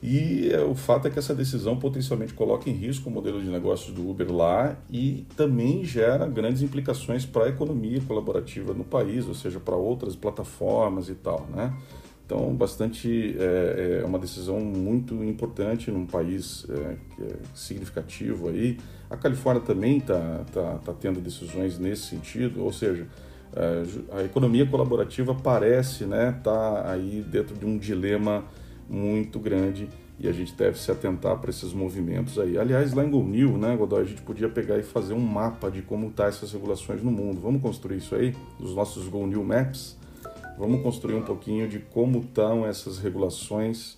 E 0.05 0.51
é, 0.51 0.59
o 0.59 0.75
fato 0.75 1.07
é 1.07 1.09
que 1.09 1.17
essa 1.17 1.33
decisão 1.33 1.77
potencialmente 1.77 2.33
coloca 2.33 2.69
em 2.69 2.73
risco 2.73 3.09
o 3.09 3.11
modelo 3.11 3.41
de 3.41 3.49
negócios 3.49 3.95
do 3.95 4.09
Uber 4.09 4.29
lá 4.33 4.75
e 4.91 5.25
também 5.37 5.85
gera 5.85 6.27
grandes 6.27 6.61
implicações 6.61 7.25
para 7.25 7.45
a 7.45 7.47
economia 7.47 8.01
colaborativa 8.01 8.73
no 8.73 8.83
país, 8.83 9.25
ou 9.25 9.33
seja, 9.33 9.61
para 9.61 9.77
outras 9.77 10.13
plataformas 10.13 11.07
e 11.07 11.15
tal, 11.15 11.47
né? 11.55 11.73
Então, 12.25 12.53
bastante 12.53 13.33
é, 13.39 14.01
é 14.01 14.05
uma 14.05 14.19
decisão 14.19 14.59
muito 14.59 15.23
importante 15.23 15.89
num 15.89 16.05
país 16.05 16.65
é, 16.69 16.97
é 17.23 17.35
significativo 17.53 18.49
aí. 18.49 18.77
A 19.09 19.15
Califórnia 19.15 19.63
também 19.63 19.99
está 19.99 20.43
tá, 20.51 20.79
tá 20.83 20.93
tendo 20.99 21.21
decisões 21.21 21.79
nesse 21.79 22.07
sentido, 22.07 22.61
ou 22.61 22.73
seja, 22.73 23.07
é, 23.55 24.17
a 24.17 24.23
economia 24.23 24.65
colaborativa 24.65 25.33
parece 25.33 26.03
né, 26.03 26.37
tá 26.43 26.91
aí 26.91 27.23
dentro 27.25 27.55
de 27.55 27.65
um 27.65 27.77
dilema 27.77 28.43
muito 28.93 29.39
grande 29.39 29.89
e 30.19 30.27
a 30.27 30.31
gente 30.31 30.53
deve 30.53 30.79
se 30.79 30.91
atentar 30.91 31.37
para 31.39 31.49
esses 31.49 31.73
movimentos 31.73 32.37
aí. 32.37 32.57
Aliás, 32.57 32.93
lá 32.93 33.03
em 33.03 33.09
Gonil, 33.09 33.57
né, 33.57 33.75
Godoy, 33.75 34.03
a 34.03 34.05
gente 34.05 34.21
podia 34.21 34.47
pegar 34.47 34.77
e 34.77 34.83
fazer 34.83 35.13
um 35.13 35.19
mapa 35.19 35.71
de 35.71 35.81
como 35.81 36.07
estão 36.07 36.25
tá 36.25 36.29
essas 36.29 36.53
regulações 36.53 37.01
no 37.01 37.11
mundo. 37.11 37.41
Vamos 37.41 37.61
construir 37.61 37.97
isso 37.97 38.13
aí, 38.15 38.35
os 38.59 38.75
nossos 38.75 39.07
Gonil 39.07 39.43
Maps. 39.43 39.97
Vamos 40.57 40.83
construir 40.83 41.15
um 41.15 41.23
pouquinho 41.23 41.67
de 41.67 41.79
como 41.79 42.19
estão 42.19 42.65
essas 42.65 42.99
regulações, 42.99 43.97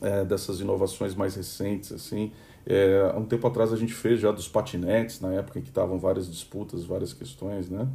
é, 0.00 0.24
dessas 0.24 0.60
inovações 0.60 1.14
mais 1.14 1.34
recentes, 1.34 1.92
assim, 1.92 2.30
É, 2.66 3.10
há 3.12 3.18
um 3.18 3.26
tempo 3.26 3.46
atrás 3.46 3.74
a 3.74 3.76
gente 3.76 3.92
fez 3.92 4.18
já 4.18 4.32
dos 4.32 4.48
patinetes, 4.48 5.20
na 5.20 5.34
época 5.34 5.58
em 5.58 5.62
que 5.62 5.68
estavam 5.68 5.98
várias 5.98 6.26
disputas, 6.30 6.82
várias 6.82 7.12
questões, 7.12 7.68
né? 7.68 7.86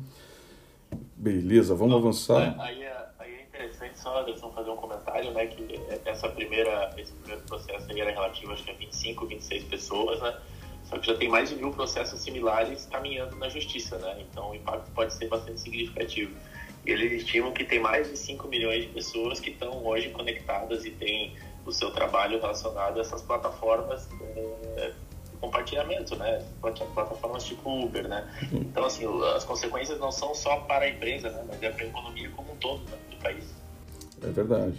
Beleza, 1.17 1.73
vamos 1.73 1.95
avançar. 1.95 2.55
Aí, 2.59 2.77
é, 2.77 2.83
aí 2.83 2.83
é 2.83 2.98
Anderson, 4.29 4.51
fazer 4.51 4.69
um 4.69 4.75
comentário, 4.75 5.31
né? 5.31 5.47
Que 5.47 5.79
essa 6.05 6.29
primeira, 6.29 6.93
esse 6.97 7.11
primeiro 7.13 7.41
processo 7.43 7.91
aí 7.91 7.99
era 7.99 8.11
relativo, 8.11 8.53
acho 8.53 8.63
que 8.63 8.71
a 8.71 8.73
25, 8.73 9.25
26 9.25 9.63
pessoas, 9.65 10.21
né? 10.21 10.37
Só 10.85 10.97
que 10.97 11.07
já 11.07 11.15
tem 11.15 11.29
mais 11.29 11.49
de 11.49 11.55
mil 11.55 11.71
processos 11.71 12.19
similares 12.21 12.87
caminhando 12.87 13.35
na 13.35 13.49
justiça, 13.49 13.97
né? 13.97 14.25
Então 14.29 14.51
o 14.51 14.55
impacto 14.55 14.89
pode 14.91 15.13
ser 15.13 15.27
bastante 15.27 15.61
significativo. 15.61 16.33
E 16.85 16.91
eles 16.91 17.23
estimam 17.23 17.51
que 17.51 17.63
tem 17.63 17.79
mais 17.79 18.09
de 18.09 18.17
5 18.17 18.47
milhões 18.47 18.83
de 18.83 18.89
pessoas 18.89 19.39
que 19.39 19.51
estão 19.51 19.85
hoje 19.85 20.09
conectadas 20.09 20.85
e 20.85 20.91
têm 20.91 21.35
o 21.65 21.71
seu 21.71 21.91
trabalho 21.91 22.39
relacionado 22.39 22.97
a 22.97 23.01
essas 23.01 23.21
plataformas 23.21 24.07
é, 24.77 24.87
de 25.31 25.37
compartilhamento, 25.39 26.15
né? 26.15 26.43
Plataformas 26.61 27.43
tipo 27.43 27.69
Uber, 27.69 28.07
né? 28.07 28.27
Então, 28.51 28.85
assim, 28.85 29.05
as 29.35 29.43
consequências 29.43 29.99
não 29.99 30.11
são 30.11 30.33
só 30.33 30.57
para 30.61 30.85
a 30.85 30.89
empresa, 30.89 31.29
né? 31.29 31.43
Mas 31.47 31.61
é 31.61 31.69
para 31.69 31.83
a 31.83 31.87
economia 31.87 32.31
como 32.35 32.53
um 32.53 32.55
todo 32.55 32.81
né? 32.89 32.97
do 33.11 33.17
país. 33.17 33.59
É 34.23 34.31
verdade. 34.31 34.77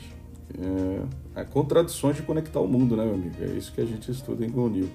É, 1.34 1.40
é 1.40 1.44
contradições 1.44 2.16
de 2.16 2.22
conectar 2.22 2.60
o 2.60 2.66
mundo, 2.66 2.96
né, 2.96 3.04
meu 3.04 3.14
amigo? 3.14 3.36
É 3.40 3.46
isso 3.46 3.72
que 3.72 3.80
a 3.80 3.84
gente 3.84 4.10
estuda 4.10 4.44
em 4.44 4.50
GoNew. 4.50 4.88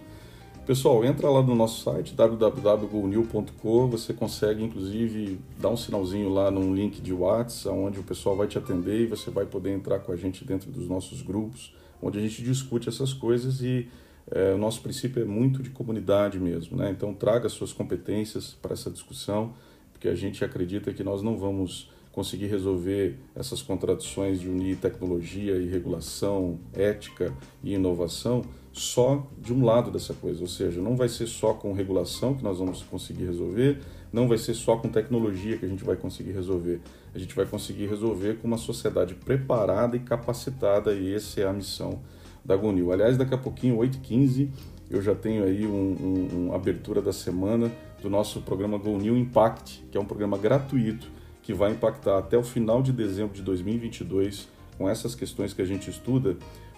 Pessoal, 0.65 1.05
entra 1.05 1.29
lá 1.29 1.43
no 1.43 1.53
nosso 1.53 1.83
site 1.83 2.15
www.golnew.com, 2.15 3.87
você 3.87 4.13
consegue 4.13 4.63
inclusive 4.63 5.39
dar 5.59 5.69
um 5.69 5.77
sinalzinho 5.77 6.27
lá 6.29 6.49
num 6.49 6.73
link 6.73 6.99
de 7.01 7.13
WhatsApp, 7.13 7.77
onde 7.77 7.99
o 7.99 8.03
pessoal 8.03 8.35
vai 8.35 8.47
te 8.47 8.57
atender 8.57 9.01
e 9.01 9.05
você 9.05 9.29
vai 9.29 9.45
poder 9.45 9.69
entrar 9.69 9.99
com 9.99 10.11
a 10.11 10.15
gente 10.15 10.43
dentro 10.43 10.71
dos 10.71 10.87
nossos 10.87 11.21
grupos, 11.21 11.71
onde 12.01 12.17
a 12.17 12.21
gente 12.21 12.41
discute 12.41 12.89
essas 12.89 13.13
coisas 13.13 13.61
e 13.61 13.87
é, 14.31 14.53
o 14.53 14.57
nosso 14.57 14.81
princípio 14.81 15.21
é 15.21 15.25
muito 15.25 15.61
de 15.61 15.69
comunidade 15.69 16.39
mesmo, 16.39 16.75
né? 16.75 16.89
Então 16.89 17.13
traga 17.13 17.47
suas 17.47 17.71
competências 17.71 18.57
para 18.59 18.73
essa 18.73 18.89
discussão, 18.89 19.53
porque 19.93 20.07
a 20.07 20.15
gente 20.15 20.43
acredita 20.43 20.91
que 20.91 21.03
nós 21.03 21.21
não 21.21 21.37
vamos 21.37 21.91
conseguir 22.15 22.47
resolver 22.47 23.17
essas 23.35 23.61
contradições 23.61 24.39
de 24.39 24.47
unir 24.47 24.77
tecnologia 24.77 25.57
e 25.57 25.67
regulação, 25.67 26.57
ética 26.73 27.33
e 27.61 27.73
inovação 27.73 28.41
só 28.71 29.27
de 29.37 29.53
um 29.53 29.63
lado 29.63 29.91
dessa 29.91 30.13
coisa, 30.13 30.41
ou 30.41 30.47
seja, 30.47 30.81
não 30.81 30.95
vai 30.95 31.09
ser 31.09 31.27
só 31.27 31.53
com 31.53 31.73
regulação 31.73 32.33
que 32.33 32.43
nós 32.43 32.59
vamos 32.59 32.83
conseguir 32.83 33.25
resolver, 33.25 33.79
não 34.11 34.27
vai 34.27 34.37
ser 34.37 34.53
só 34.53 34.77
com 34.77 34.87
tecnologia 34.87 35.57
que 35.57 35.65
a 35.65 35.67
gente 35.67 35.83
vai 35.83 35.95
conseguir 35.97 36.31
resolver. 36.31 36.81
A 37.13 37.19
gente 37.19 37.35
vai 37.35 37.45
conseguir 37.45 37.87
resolver 37.87 38.35
com 38.35 38.47
uma 38.47 38.57
sociedade 38.57 39.13
preparada 39.13 39.95
e 39.95 39.99
capacitada, 39.99 40.93
e 40.93 41.13
essa 41.13 41.41
é 41.41 41.47
a 41.47 41.53
missão 41.53 41.99
da 42.43 42.55
Gonil. 42.55 42.91
Aliás, 42.91 43.17
daqui 43.17 43.33
a 43.33 43.37
pouquinho, 43.37 43.77
8h15, 43.77 44.49
eu 44.89 45.01
já 45.01 45.15
tenho 45.15 45.43
aí 45.43 45.65
uma 45.65 45.75
um, 45.75 46.47
um, 46.47 46.53
abertura 46.53 47.01
da 47.01 47.13
semana 47.13 47.71
do 48.01 48.09
nosso 48.09 48.41
programa 48.41 48.77
Gonil 48.77 49.17
Impact, 49.17 49.85
que 49.89 49.97
é 49.97 50.01
um 50.01 50.05
programa 50.05 50.37
gratuito 50.37 51.14
que 51.45 51.53
vai 51.53 51.71
impactar 51.71 52.17
até 52.17 52.35
o 52.35 52.43
final 52.43 52.81
de 52.81 52.91
dezembro 52.91 53.35
de 53.35 53.43
2022, 53.43 54.49
com 54.79 54.89
essas 54.89 55.13
questões 55.13 55.53
que 55.53 55.61
a 55.61 55.65
gente 55.65 55.91
estuda, 55.91 56.35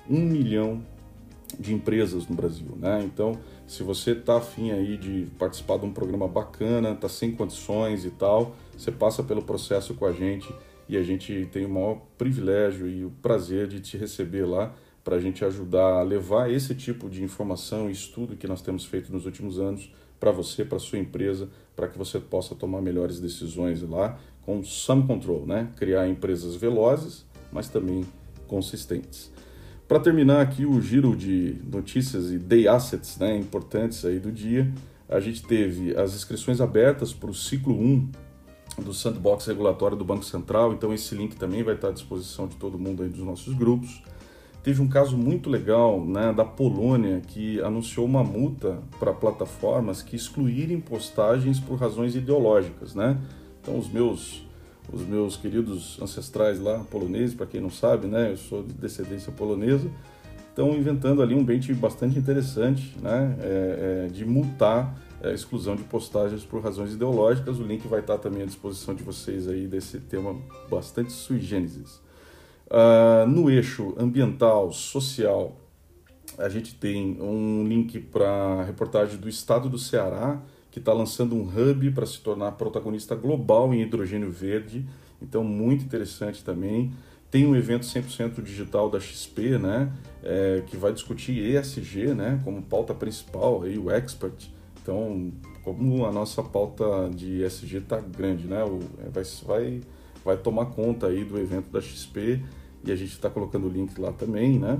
um 0.09 0.19
milhão 0.19 0.83
de 1.57 1.73
empresas 1.73 2.27
no 2.27 2.35
Brasil, 2.35 2.77
né? 2.77 3.01
Então, 3.05 3.39
se 3.65 3.81
você 3.81 4.11
está 4.11 4.35
afim 4.35 4.71
aí 4.71 4.97
de 4.97 5.27
participar 5.39 5.77
de 5.77 5.85
um 5.85 5.93
programa 5.93 6.27
bacana, 6.27 6.91
está 6.91 7.07
sem 7.07 7.31
condições 7.31 8.03
e 8.03 8.11
tal, 8.11 8.57
você 8.77 8.91
passa 8.91 9.23
pelo 9.23 9.41
processo 9.41 9.93
com 9.93 10.05
a 10.05 10.11
gente 10.11 10.53
e 10.89 10.97
a 10.97 11.03
gente 11.03 11.47
tem 11.49 11.65
o 11.65 11.69
maior 11.69 12.01
privilégio 12.17 12.89
e 12.89 13.05
o 13.05 13.09
prazer 13.21 13.67
de 13.67 13.79
te 13.79 13.97
receber 13.97 14.45
lá 14.45 14.75
para 15.01 15.15
a 15.15 15.19
gente 15.21 15.45
ajudar 15.45 15.99
a 15.99 16.03
levar 16.03 16.51
esse 16.51 16.75
tipo 16.75 17.09
de 17.09 17.23
informação 17.23 17.87
e 17.87 17.93
estudo 17.93 18.35
que 18.35 18.47
nós 18.47 18.61
temos 18.61 18.83
feito 18.83 19.13
nos 19.13 19.25
últimos 19.25 19.61
anos 19.61 19.89
para 20.19 20.31
você, 20.31 20.65
para 20.65 20.79
sua 20.79 20.99
empresa, 20.99 21.47
para 21.73 21.87
que 21.87 21.97
você 21.97 22.19
possa 22.19 22.53
tomar 22.53 22.81
melhores 22.81 23.19
decisões 23.19 23.81
lá 23.81 24.19
com 24.47 24.63
some 24.63 25.03
control, 25.03 25.45
né? 25.45 25.67
Criar 25.75 26.07
empresas 26.07 26.55
velozes, 26.55 27.25
mas 27.51 27.67
também 27.67 28.05
consistentes. 28.47 29.29
Para 29.89 29.99
terminar 29.99 30.41
aqui 30.41 30.65
o 30.65 30.81
giro 30.81 31.17
de 31.17 31.57
notícias 31.69 32.31
e 32.31 32.37
day 32.39 32.65
assets 32.65 33.17
né, 33.17 33.35
importantes 33.35 34.05
aí 34.05 34.19
do 34.19 34.31
dia, 34.31 34.73
a 35.09 35.19
gente 35.19 35.43
teve 35.43 35.93
as 35.97 36.15
inscrições 36.15 36.61
abertas 36.61 37.13
para 37.13 37.29
o 37.29 37.33
ciclo 37.33 37.77
1 37.77 38.09
do 38.81 38.93
sandbox 38.93 39.45
regulatório 39.47 39.97
do 39.97 40.05
Banco 40.05 40.23
Central, 40.23 40.71
então 40.71 40.93
esse 40.93 41.13
link 41.13 41.35
também 41.35 41.61
vai 41.61 41.75
estar 41.75 41.89
à 41.89 41.91
disposição 41.91 42.47
de 42.47 42.55
todo 42.55 42.79
mundo 42.79 43.03
aí 43.03 43.09
dos 43.09 43.25
nossos 43.25 43.53
grupos. 43.53 44.01
Teve 44.63 44.81
um 44.81 44.87
caso 44.87 45.17
muito 45.17 45.49
legal 45.49 46.05
né, 46.05 46.31
da 46.31 46.45
Polônia 46.45 47.21
que 47.25 47.59
anunciou 47.61 48.05
uma 48.05 48.23
multa 48.23 48.79
para 48.97 49.13
plataformas 49.13 50.01
que 50.01 50.15
excluírem 50.15 50.79
postagens 50.79 51.59
por 51.59 51.77
razões 51.77 52.15
ideológicas. 52.15 52.95
Né? 52.95 53.17
Então, 53.67 53.77
os 53.77 53.89
meus, 53.89 54.41
os 54.93 55.01
meus 55.01 55.35
queridos 55.35 56.01
ancestrais 56.01 56.57
lá, 56.57 56.79
poloneses, 56.89 57.35
para 57.35 57.45
quem 57.45 57.59
não 57.59 57.69
sabe, 57.69 58.07
né, 58.07 58.31
eu 58.31 58.37
sou 58.37 58.63
de 58.63 58.71
descendência 58.71 59.29
polonesa, 59.29 59.91
estão 60.47 60.73
inventando 60.73 61.21
ali 61.21 61.35
um 61.35 61.43
bait 61.43 61.73
bastante 61.73 62.17
interessante 62.17 62.97
né, 63.01 63.35
é, 63.41 64.05
é, 64.05 64.07
de 64.07 64.23
multar 64.23 64.97
a 65.21 65.31
exclusão 65.31 65.75
de 65.75 65.83
postagens 65.83 66.45
por 66.45 66.63
razões 66.63 66.93
ideológicas. 66.93 67.59
O 67.59 67.63
link 67.63 67.85
vai 67.89 67.99
estar 67.99 68.17
também 68.19 68.43
à 68.43 68.45
disposição 68.45 68.95
de 68.95 69.03
vocês 69.03 69.49
aí 69.49 69.67
desse 69.67 69.99
tema 69.99 70.33
bastante 70.71 71.11
sui 71.11 71.41
generis. 71.41 71.99
Uh, 72.67 73.27
no 73.27 73.49
eixo 73.49 73.93
ambiental, 73.97 74.71
social, 74.71 75.57
a 76.37 76.47
gente 76.47 76.73
tem 76.73 77.21
um 77.21 77.67
link 77.67 77.99
para 77.99 78.63
reportagem 78.63 79.17
do 79.17 79.27
Estado 79.27 79.67
do 79.67 79.77
Ceará, 79.77 80.41
que 80.77 80.81
está 80.81 80.93
lançando 80.93 81.35
um 81.35 81.41
hub 81.41 81.91
para 81.91 82.05
se 82.05 82.19
tornar 82.21 82.51
protagonista 82.53 83.15
global 83.15 83.73
em 83.73 83.81
hidrogênio 83.81 84.31
verde. 84.31 84.85
Então, 85.21 85.43
muito 85.43 85.83
interessante 85.83 86.43
também. 86.43 86.93
Tem 87.31 87.45
um 87.45 87.55
evento 87.55 87.85
100% 87.85 88.41
digital 88.41 88.89
da 88.89 88.99
XP, 88.99 89.57
né, 89.57 89.91
é, 90.23 90.63
que 90.67 90.77
vai 90.77 90.93
discutir 90.93 91.33
ESG, 91.33 92.13
né, 92.13 92.39
como 92.43 92.61
pauta 92.61 92.93
principal, 92.93 93.63
aí, 93.63 93.77
o 93.77 93.91
Expert. 93.91 94.49
Então, 94.81 95.33
como 95.63 96.05
a 96.05 96.11
nossa 96.11 96.41
pauta 96.41 97.09
de 97.13 97.43
ESG 97.43 97.77
está 97.77 97.99
grande, 97.99 98.47
né, 98.47 98.63
o, 98.63 98.79
é, 99.05 99.09
vai, 99.09 99.23
vai 99.45 99.81
vai 100.27 100.35
tomar 100.35 100.65
conta 100.65 101.07
aí 101.07 101.23
do 101.23 101.39
evento 101.39 101.69
da 101.71 101.79
XP 101.79 102.43
e 102.83 102.91
a 102.91 102.95
gente 102.97 103.13
está 103.13 103.29
colocando 103.29 103.67
o 103.67 103.69
link 103.69 103.97
lá 103.97 104.11
também, 104.11 104.59
né? 104.59 104.77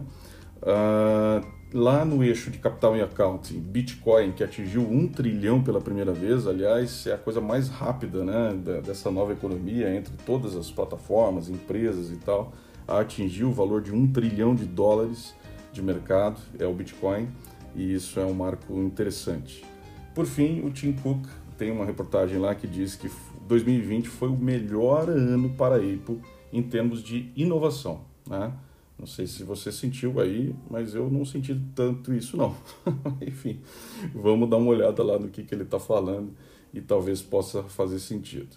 Uh, 0.62 1.57
lá 1.74 2.06
no 2.06 2.24
eixo 2.24 2.50
de 2.50 2.58
capital 2.58 2.96
e 2.96 3.02
accounting, 3.02 3.60
Bitcoin, 3.60 4.32
que 4.32 4.44
atingiu 4.44 4.82
um 4.82 5.08
trilhão 5.08 5.62
pela 5.62 5.82
primeira 5.82 6.14
vez, 6.14 6.48
aliás, 6.48 7.06
é 7.08 7.14
a 7.14 7.18
coisa 7.18 7.42
mais 7.42 7.68
rápida 7.68 8.24
né, 8.24 8.82
dessa 8.86 9.12
nova 9.12 9.34
economia 9.34 9.94
entre 9.94 10.14
todas 10.26 10.56
as 10.56 10.72
plataformas, 10.72 11.50
empresas 11.50 12.10
e 12.10 12.16
tal, 12.18 12.54
a 12.88 13.00
atingir 13.00 13.44
o 13.44 13.52
valor 13.52 13.82
de 13.82 13.94
um 13.94 14.08
trilhão 14.12 14.56
de 14.56 14.66
dólares 14.66 15.36
de 15.74 15.82
mercado, 15.82 16.40
é 16.58 16.66
o 16.66 16.74
Bitcoin, 16.74 17.28
e 17.76 17.94
isso 17.94 18.20
é 18.20 18.26
um 18.26 18.34
marco 18.34 18.74
interessante. 18.80 19.64
Por 20.16 20.26
fim, 20.26 20.62
o 20.66 20.72
Tim 20.72 20.94
Cook 20.94 21.28
tem 21.58 21.72
uma 21.72 21.86
reportagem 21.86 22.40
lá 22.40 22.56
que 22.56 22.66
diz 22.66 22.96
que 22.96 23.12
2020 23.48 24.08
foi 24.08 24.30
o 24.30 24.38
melhor 24.38 25.10
ano 25.10 25.50
para 25.50 25.76
a 25.76 25.78
Apple 25.78 26.22
em 26.52 26.64
termos 26.64 27.04
de 27.04 27.32
inovação. 27.36 28.02
Né? 28.28 28.52
Não 28.98 29.06
sei 29.06 29.28
se 29.28 29.44
você 29.44 29.72
sentiu 29.72 30.20
aí, 30.20 30.56
mas 30.70 30.96
eu 30.96 31.10
não 31.10 31.24
senti 31.24 31.60
tanto 31.76 32.14
isso 32.14 32.36
não. 32.36 32.56
Enfim, 33.22 33.60
vamos 34.14 34.50
dar 34.50 34.58
uma 34.58 34.72
olhada 34.72 35.04
lá 35.04 35.20
no 35.20 35.30
que, 35.30 35.44
que 35.44 35.54
ele 35.54 35.64
está 35.64 35.80
falando 35.80 36.34
e 36.74 36.82
talvez 36.82 37.22
possa 37.22 37.64
fazer 37.64 38.00
sentido. 38.00 38.56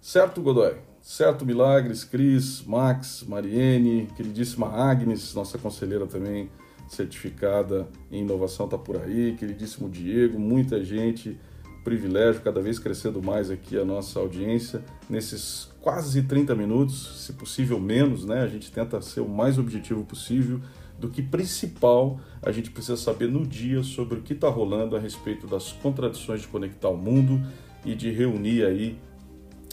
Certo, 0.00 0.40
Godoy? 0.40 0.76
Certo, 1.02 1.44
Milagres, 1.44 2.04
Cris, 2.04 2.62
Max, 2.62 3.24
Mariene, 3.26 4.08
queridíssima 4.16 4.68
Agnes, 4.68 5.34
nossa 5.34 5.58
conselheira 5.58 6.06
também 6.06 6.48
certificada 6.88 7.88
em 8.10 8.22
inovação 8.22 8.66
está 8.66 8.76
por 8.76 8.96
aí, 8.96 9.34
queridíssimo 9.38 9.88
Diego, 9.88 10.38
muita 10.38 10.84
gente 10.84 11.38
privilégio, 11.84 12.42
cada 12.42 12.60
vez 12.60 12.78
crescendo 12.78 13.22
mais 13.22 13.50
aqui 13.50 13.78
a 13.78 13.84
nossa 13.84 14.18
audiência, 14.18 14.82
nesses 15.08 15.70
quase 15.80 16.22
30 16.22 16.54
minutos, 16.54 17.24
se 17.24 17.32
possível 17.32 17.80
menos, 17.80 18.24
né? 18.24 18.42
A 18.42 18.46
gente 18.46 18.70
tenta 18.70 19.00
ser 19.00 19.20
o 19.20 19.28
mais 19.28 19.58
objetivo 19.58 20.04
possível 20.04 20.60
do 20.98 21.08
que 21.08 21.22
principal 21.22 22.20
a 22.42 22.52
gente 22.52 22.70
precisa 22.70 22.96
saber 22.96 23.28
no 23.28 23.46
dia 23.46 23.82
sobre 23.82 24.18
o 24.18 24.22
que 24.22 24.34
está 24.34 24.48
rolando 24.48 24.94
a 24.94 25.00
respeito 25.00 25.46
das 25.46 25.72
contradições 25.72 26.42
de 26.42 26.48
conectar 26.48 26.90
o 26.90 26.96
mundo 26.96 27.40
e 27.84 27.94
de 27.94 28.10
reunir 28.10 28.64
aí 28.64 28.98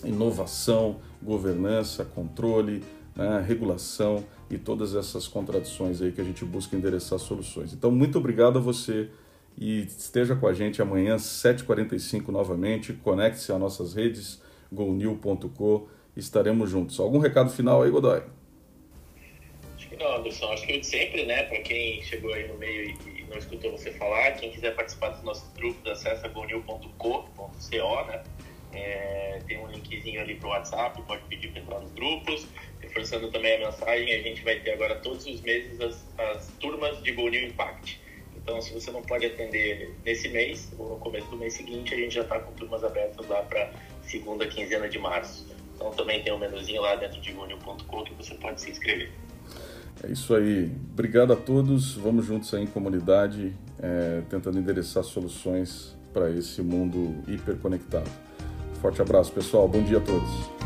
inovação, 0.05 0.97
governança, 1.21 2.05
controle, 2.05 2.83
né, 3.15 3.43
regulação 3.45 4.23
e 4.49 4.57
todas 4.57 4.95
essas 4.95 5.27
contradições 5.27 6.01
aí 6.01 6.11
que 6.11 6.21
a 6.21 6.23
gente 6.23 6.45
busca 6.45 6.75
endereçar 6.75 7.19
soluções. 7.19 7.73
Então, 7.73 7.91
muito 7.91 8.17
obrigado 8.17 8.59
a 8.59 8.61
você 8.61 9.09
e 9.57 9.81
esteja 9.81 10.35
com 10.35 10.47
a 10.47 10.53
gente 10.53 10.81
amanhã, 10.81 11.15
7h45 11.15 12.27
novamente. 12.27 12.93
Conecte-se 12.93 13.51
às 13.51 13.59
nossas 13.59 13.95
redes, 13.95 14.41
golnew.com. 14.71 15.87
Estaremos 16.15 16.69
juntos. 16.69 16.99
Algum 16.99 17.17
recado 17.17 17.49
final 17.49 17.81
aí, 17.81 17.89
Godoy? 17.89 18.21
Acho 19.75 19.89
que 19.89 19.95
Não, 19.95 20.17
Anderson, 20.17 20.51
acho 20.51 20.65
que 20.67 20.83
sempre, 20.83 21.25
né? 21.25 21.43
Para 21.43 21.59
quem 21.61 22.01
chegou 22.03 22.33
aí 22.33 22.47
no 22.47 22.57
meio 22.57 22.95
e 23.07 23.25
não 23.29 23.37
escutou 23.37 23.71
você 23.71 23.91
falar, 23.91 24.31
quem 24.33 24.51
quiser 24.51 24.75
participar 24.75 25.09
dos 25.09 25.23
nossos 25.23 25.51
grupos, 25.53 25.91
acessa 25.91 26.27
gonil.co, 26.27 27.29
né? 28.07 28.23
É, 28.73 29.39
tem 29.47 29.57
um 29.59 29.67
linkzinho 29.67 30.21
ali 30.21 30.35
para 30.35 30.47
o 30.47 30.51
WhatsApp, 30.51 31.01
pode 31.03 31.23
pedir 31.23 31.51
para 31.51 31.61
entrar 31.61 31.79
nos 31.79 31.91
grupos. 31.93 32.47
Reforçando 32.79 33.31
também 33.31 33.55
a 33.55 33.67
mensagem, 33.67 34.13
a 34.13 34.21
gente 34.21 34.43
vai 34.43 34.59
ter 34.59 34.71
agora 34.71 34.95
todos 34.95 35.25
os 35.25 35.41
meses 35.41 35.79
as, 35.81 36.05
as 36.17 36.47
turmas 36.59 37.01
de 37.01 37.11
Go 37.11 37.27
Impact. 37.29 37.99
Então, 38.47 38.61
se 38.61 38.73
você 38.73 38.89
não 38.91 39.01
pode 39.01 39.25
atender 39.25 39.93
nesse 40.05 40.29
mês 40.29 40.71
ou 40.79 40.91
no 40.91 40.95
começo 40.99 41.29
do 41.29 41.35
mês 41.35 41.53
seguinte, 41.53 41.93
a 41.93 41.97
gente 41.97 42.15
já 42.15 42.21
está 42.21 42.39
com 42.39 42.53
turmas 42.53 42.81
abertas 42.81 43.27
lá 43.27 43.41
para 43.41 43.69
segunda 44.03 44.47
quinzena 44.47 44.87
de 44.87 44.97
março. 44.97 45.45
Então, 45.75 45.91
também 45.91 46.23
tem 46.23 46.31
um 46.31 46.39
menuzinho 46.39 46.81
lá 46.81 46.95
dentro 46.95 47.19
de 47.19 47.33
gonil.com 47.33 48.03
que 48.05 48.13
você 48.13 48.35
pode 48.35 48.61
se 48.61 48.71
inscrever. 48.71 49.11
É 50.01 50.09
isso 50.09 50.33
aí. 50.33 50.71
Obrigado 50.93 51.33
a 51.33 51.35
todos. 51.35 51.95
Vamos 51.95 52.25
juntos 52.25 52.53
aí 52.53 52.63
em 52.63 52.67
comunidade, 52.67 53.53
é, 53.83 54.21
tentando 54.29 54.57
endereçar 54.57 55.03
soluções 55.03 55.93
para 56.13 56.31
esse 56.31 56.61
mundo 56.61 57.21
hiperconectado. 57.27 58.09
Forte 58.81 59.01
abraço, 59.01 59.33
pessoal. 59.33 59.67
Bom 59.67 59.83
dia 59.83 59.97
a 59.97 60.01
todos. 60.01 60.56